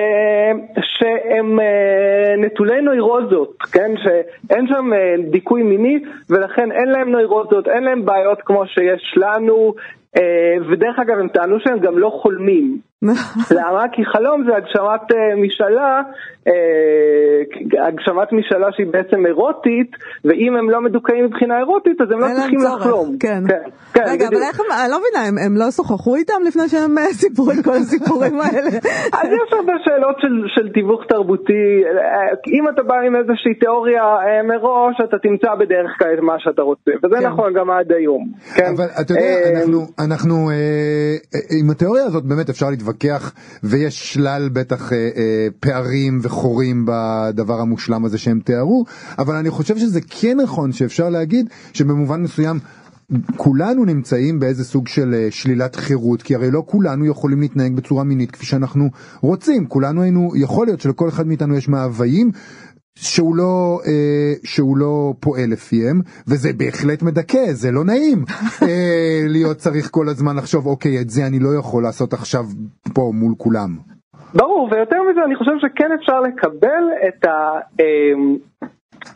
[0.81, 3.95] שהם uh, נטולי נוירוזות, כן?
[3.97, 5.99] שאין שם uh, דיכוי מיני
[6.31, 9.75] ולכן אין להם נוירוזות, אין להם בעיות כמו שיש לנו,
[10.17, 12.79] אה, ודרך אגב הם טענו שהם גם לא חולמים.
[13.59, 13.85] למה?
[13.93, 16.01] כי חלום זה הגשמת uh, משאלה,
[16.49, 16.51] uh,
[17.87, 19.91] הגשמת משאלה שהיא בעצם אירוטית,
[20.25, 23.17] ואם הם לא מדוכאים מבחינה אירוטית אז הם לא צריכים לחלום.
[23.21, 23.43] כן.
[23.49, 23.63] כן,
[23.95, 26.95] כן רגע, אבל איך הם, אני לא מבינה, הם, הם לא שוחחו איתם לפני שהם
[27.13, 28.71] סיפרו את כל הסיפורים האלה?
[29.21, 31.83] אז יש הרבה שאלות של, של תיווך תרבותי,
[32.59, 34.03] אם אתה בא עם איזושהי תיאוריה
[34.45, 37.27] מראש, אתה תמצא בדרך כלל את מה שאתה רוצה, וזה כן.
[37.27, 38.25] נכון גם עד היום.
[38.57, 38.71] כן?
[38.77, 40.35] אבל אתה יודע, אנחנו, אנחנו
[41.61, 42.94] עם התיאוריה הזאת באמת אפשר להתווכח.
[42.95, 43.33] להתווכח
[43.63, 48.85] ויש שלל בטח אה, אה, פערים וחורים בדבר המושלם הזה שהם תיארו,
[49.19, 52.59] אבל אני חושב שזה כן נכון שאפשר להגיד שבמובן מסוים
[53.37, 58.05] כולנו נמצאים באיזה סוג של אה, שלילת חירות, כי הרי לא כולנו יכולים להתנהג בצורה
[58.05, 58.91] מינית כפי שאנחנו
[59.21, 62.31] רוצים, כולנו היינו, יכול להיות שלכל אחד מאיתנו יש מאוויים
[62.99, 68.19] שהוא לא, אה, שהוא לא פועל לפיהם, וזה בהחלט מדכא, זה לא נעים
[68.63, 72.45] אה, להיות צריך כל הזמן לחשוב, אוקיי, את זה אני לא יכול לעשות עכשיו
[72.95, 73.71] פה מול כולם.
[74.35, 77.59] ברור, ויותר מזה, אני חושב שכן אפשר לקבל את ה...
[77.81, 78.15] אה,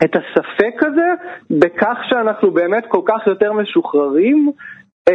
[0.03, 1.07] את הספק הזה
[1.49, 4.51] בכך שאנחנו באמת כל כך יותר משוחררים
[5.09, 5.13] אה,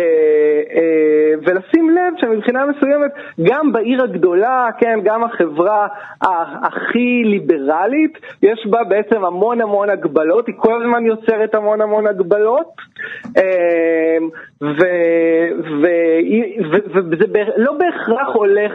[0.77, 3.11] אה, ולשים לב שמבחינה מסוימת
[3.43, 5.87] גם בעיר הגדולה, כן, גם החברה
[6.63, 12.73] הכי ליברלית, יש בה בעצם המון המון הגבלות, היא כל הזמן יוצרת המון המון הגבלות,
[13.37, 14.19] אה,
[17.11, 17.25] וזה
[17.57, 18.73] לא בהכרח הולך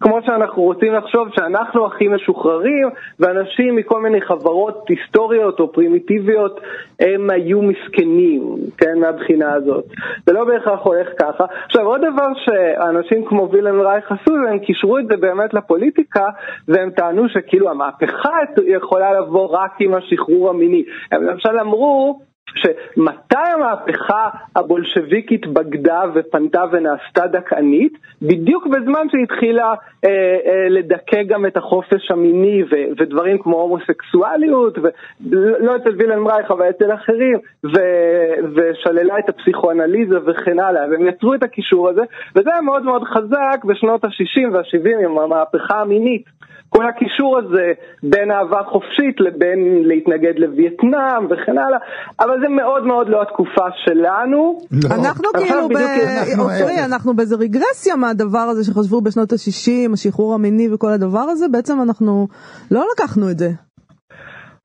[0.00, 6.60] כמו שאנחנו רוצים לחשוב, שאנחנו הכי משוחררים, ואנשים מכל מיני חברות היסטוריות או פרימיטיביות
[7.00, 9.84] הם היו מסכנים, כן, מהבחינה הזאת.
[10.26, 11.44] זה לא בהכרח הולך ככה.
[11.64, 12.28] עכשיו, עוד דבר
[12.76, 16.28] שאנשים כמו וילן רייך עשו, הם קישרו את זה באמת לפוליטיקה,
[16.68, 20.84] והם טענו שכאילו המהפכה יכולה לבוא רק עם השחרור המיני.
[21.12, 22.20] הם למשל אמרו,
[22.54, 27.98] שמתי המהפכה הבולשביקית בגדה ופנתה ונעשתה דכאנית?
[28.22, 29.74] בדיוק בזמן שהתחילה
[30.04, 30.10] אה,
[30.46, 36.70] אה, לדכא גם את החופש המיני ו- ודברים כמו הומוסקסואליות, ולא אצל וילן רייך אבל
[36.70, 42.02] אצל אחרים, ו- ושללה את הפסיכואנליזה וכן הלאה, והם יצרו את הקישור הזה,
[42.36, 46.24] וזה היה מאוד מאוד חזק בשנות ה-60 וה-70 עם המהפכה המינית.
[46.76, 47.72] כל הקישור הזה
[48.02, 51.78] בין אהבה חופשית לבין להתנגד לווייטנאם וכן הלאה,
[52.20, 54.58] אבל זה מאוד מאוד לא התקופה שלנו.
[54.72, 54.94] לא.
[54.94, 55.60] אנחנו כאילו,
[56.42, 61.82] עופרי, אנחנו באיזה רגרסיה מהדבר הזה שחשבו בשנות ה-60, השחרור המיני וכל הדבר הזה, בעצם
[61.82, 62.26] אנחנו
[62.70, 63.48] לא לקחנו את זה.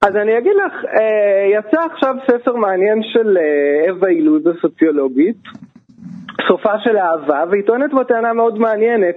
[0.01, 5.41] אז אני אגיד לך, אה, יצא עכשיו ספר מעניין של אה, אווה אילוז הסוציולוגית,
[6.47, 9.15] סופה של אהבה, והיא טוענת בו טענה מאוד מעניינת,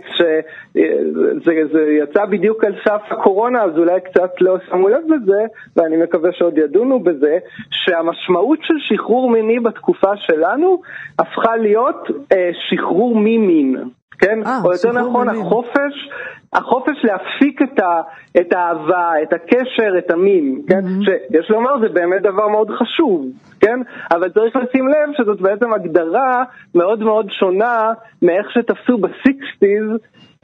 [1.40, 5.44] שזה יצא בדיוק על סף הקורונה, אז אולי קצת לא שמו לב לזה,
[5.76, 7.38] ואני מקווה שעוד ידונו בזה,
[7.70, 10.80] שהמשמעות של שחרור מיני בתקופה שלנו
[11.18, 13.76] הפכה להיות אה, שחרור ממין.
[14.18, 14.38] כן?
[14.44, 15.28] 아, אה, או יותר נכון.
[15.28, 16.08] החופש
[16.52, 18.00] החופש להפסיק את, ה,
[18.40, 20.78] את האהבה, את הקשר, את המין, כן?
[20.78, 21.04] Mm-hmm.
[21.04, 23.26] שיש לומר, זה באמת דבר מאוד חשוב,
[23.60, 23.80] כן?
[24.10, 26.44] אבל צריך לשים לב שזאת בעצם הגדרה
[26.74, 27.92] מאוד מאוד שונה
[28.22, 29.84] מאיך שתפסו בסיקסטיז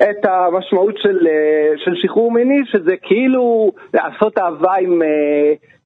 [0.02, 5.02] את המשמעות של, אה, של שחרור מיני, שזה כאילו לעשות אהבה עם...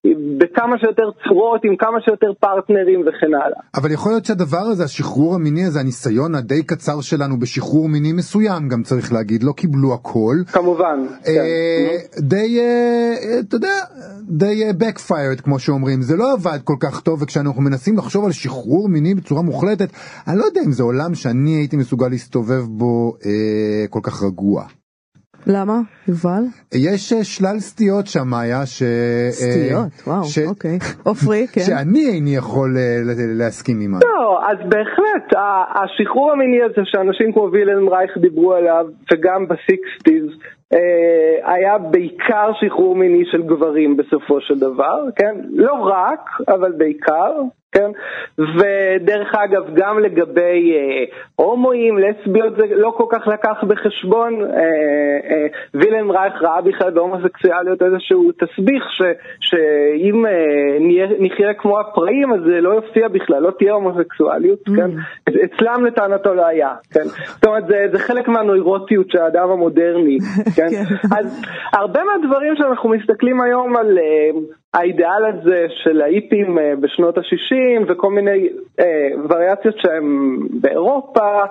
[0.07, 3.61] אה, בכמה שיותר צורות, עם כמה שיותר פרטנרים וכן הלאה.
[3.75, 8.69] אבל יכול להיות שהדבר הזה, השחרור המיני הזה, הניסיון הדי קצר שלנו בשחרור מיני מסוים,
[8.69, 10.37] גם צריך להגיד, לא קיבלו הכל.
[10.53, 11.07] כמובן.
[11.11, 12.21] אה, כן.
[12.21, 13.75] די, אה, אתה יודע,
[14.23, 18.33] די אה, backfired כמו שאומרים, זה לא עבד כל כך טוב, וכשאנחנו מנסים לחשוב על
[18.33, 19.89] שחרור מיני בצורה מוחלטת,
[20.29, 24.82] אני לא יודע אם זה עולם שאני הייתי מסוגל להסתובב בו אה, כל כך רגוע.
[25.47, 25.79] למה?
[26.09, 26.43] יובל?
[26.75, 28.83] יש אה, שלל סטיות שם, מאיה, ש...
[29.31, 29.93] סטיות?
[30.07, 30.39] וואו, ש...
[30.39, 30.79] אוקיי.
[31.05, 31.61] עופרי, כן.
[31.61, 32.99] שאני איני יכול אה,
[33.39, 33.99] להסכים עימה.
[34.03, 35.39] לא, אז בהחלט,
[35.75, 40.27] השחרור המיני הזה שאנשים כמו וילן רייך דיברו עליו, וגם בסיקסטיז,
[40.75, 45.35] אה, היה בעיקר שחרור מיני של גברים בסופו של דבר, כן?
[45.51, 47.33] לא רק, אבל בעיקר.
[47.73, 47.91] כן?
[48.39, 51.05] ודרך אגב, גם לגבי אה,
[51.37, 54.41] הומואים, לסביות, זה לא כל כך לקח בחשבון.
[54.43, 54.49] אה,
[55.31, 59.03] אה, וילם רייך ראה בכלל בהומוסקסואליות איזשהו תסביך, ש,
[59.41, 60.33] שאם אה,
[60.81, 64.91] נהיה- נחיה כמו הפראים, אז זה לא יופיע בכלל, לא תהיה הומוסקסואליות, כן?
[65.45, 67.05] אצלם לטענתו לא היה, כן?
[67.05, 70.19] זאת אומרת, זה, זה חלק מהנוירוטיות של האדם המודרני,
[70.57, 70.69] כן?
[71.19, 71.43] אז
[71.73, 74.31] הרבה מהדברים שאנחנו מסתכלים היום על אה,
[74.75, 78.49] האידיאל הזה של האיפים אה, בשנות ה-60 וכל מיני
[78.81, 81.45] אה, וריאציות שהם באירופה,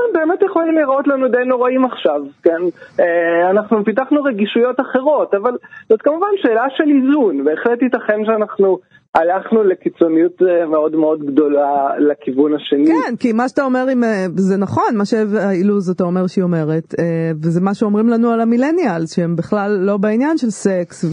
[0.00, 2.62] חלק מהדברים באמת יכולים להיראות לנו די נוראים עכשיו, כן?
[3.00, 5.56] אה, אנחנו פיתחנו רגישויות אחרות, אבל
[5.88, 8.78] זאת כמובן שאלה של איזון, בהחלט ייתכן שאנחנו
[9.14, 12.86] הלכנו לקיצוניות אה, מאוד מאוד גדולה לכיוון השני.
[12.86, 16.94] כן, כי מה שאתה אומר, עם, אה, זה נכון, מה שאילוז אתה אומר שהיא אומרת,
[17.42, 21.04] וזה מה שאומרים לנו על המילניאלס, שהם בכלל לא בעניין של סקס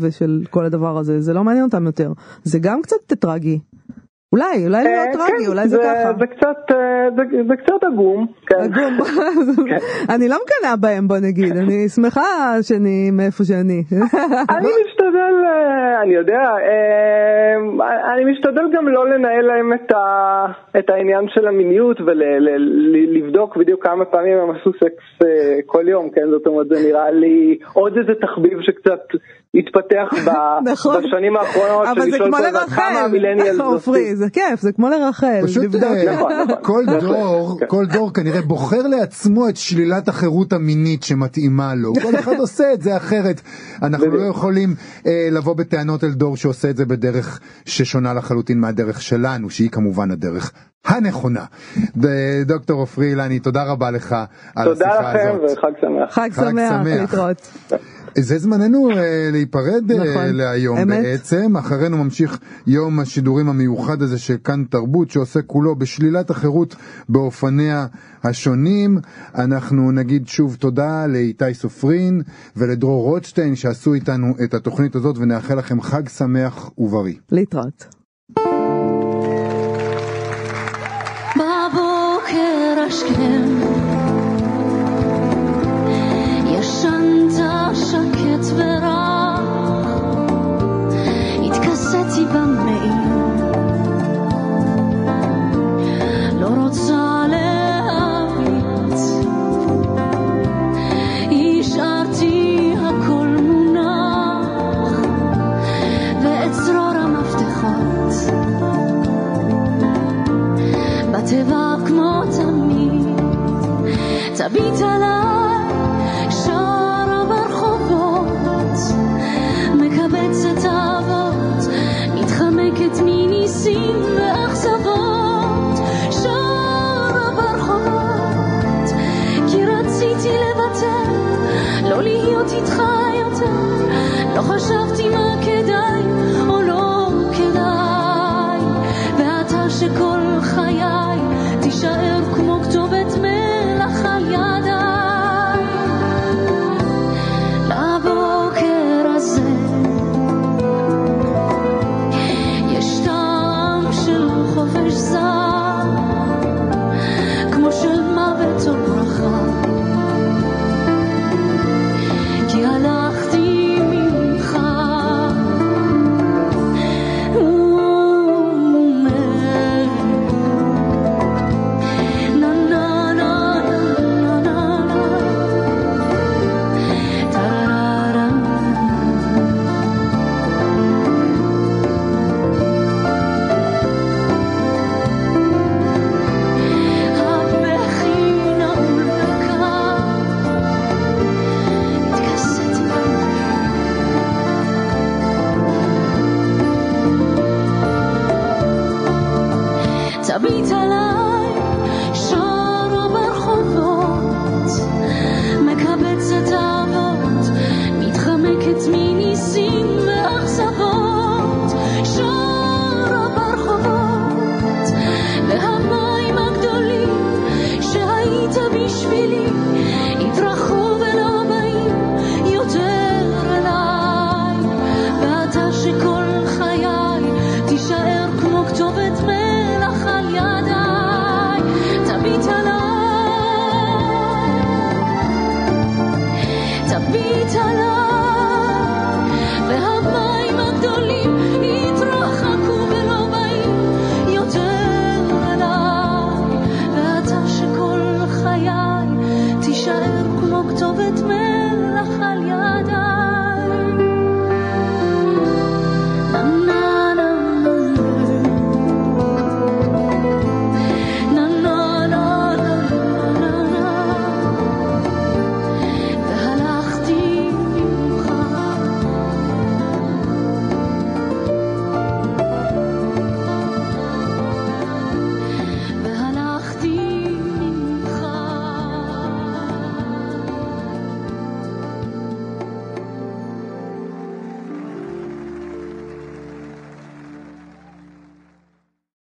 [0.00, 2.12] ושל כל הדבר הזה, זה לא מעניין אותם יותר.
[2.44, 3.58] זה גם קצת טרגי.
[4.36, 6.12] אולי, אולי לא אה, טרגי, כן, אולי זה ככה.
[6.18, 8.26] זה קצת, אה, זה, זה קצת עגום.
[8.46, 8.56] כן.
[8.56, 8.98] עגום.
[10.14, 13.82] אני לא מקנאה בהם בוא נגיד, אני שמחה שאני מאיפה שאני.
[14.56, 16.42] אני משתדל, אה, אני יודע,
[18.14, 19.72] אני משתדל גם לא לנהל להם
[20.78, 25.28] את, העניין של המיניות ולבדוק בדיוק כמה פעמים הם עשו סקס
[25.66, 26.26] כל יום, כן?
[26.30, 29.00] זאת אומרת, זה נראה לי עוד איזה תחביב שקצת
[29.58, 30.30] התפתח ב-
[30.72, 31.02] נכון.
[31.04, 35.74] בשנים האחרונות, אבל זה כמו לרחל, המילניאלס עופרי, זה כיף, זה כמו לרחל, פשוט.
[35.74, 36.56] אה, נכון, נכון.
[36.62, 37.66] כל דור, כן.
[37.68, 41.92] כל דור כנראה בוחר לעצמו את שלילת החירות המינית שמתאימה לו.
[42.02, 43.40] כל אחד עושה את זה אחרת.
[43.82, 44.74] אנחנו לא יכולים
[45.06, 50.10] אה, לבוא בטענות אל דור שעושה את זה בדרך ששונה לחלוטין מהדרך שלנו, שהיא כמובן
[50.10, 50.52] הדרך
[50.86, 51.44] הנכונה.
[52.46, 54.16] דוקטור עופרי אילני, תודה רבה לך
[54.56, 55.58] על תודה השיחה לכם הזאת.
[55.58, 56.14] וחג שמח.
[56.14, 56.86] חג שמח.
[56.86, 57.48] להתראות.
[58.20, 60.36] זה זמננו אה, להיפרד אה, נכון.
[60.36, 61.02] להיום אמת.
[61.02, 66.76] בעצם, אחרינו ממשיך יום השידורים המיוחד הזה של כאן תרבות שעוסק כולו בשלילת החירות
[67.08, 67.86] באופניה
[68.24, 68.98] השונים.
[69.34, 72.22] אנחנו נגיד שוב תודה לאיתי סופרין
[72.56, 77.14] ולדרור רוטשטיין שעשו איתנו את התוכנית הזאת ונאחל לכם חג שמח ובריא.
[77.32, 77.96] להתראות.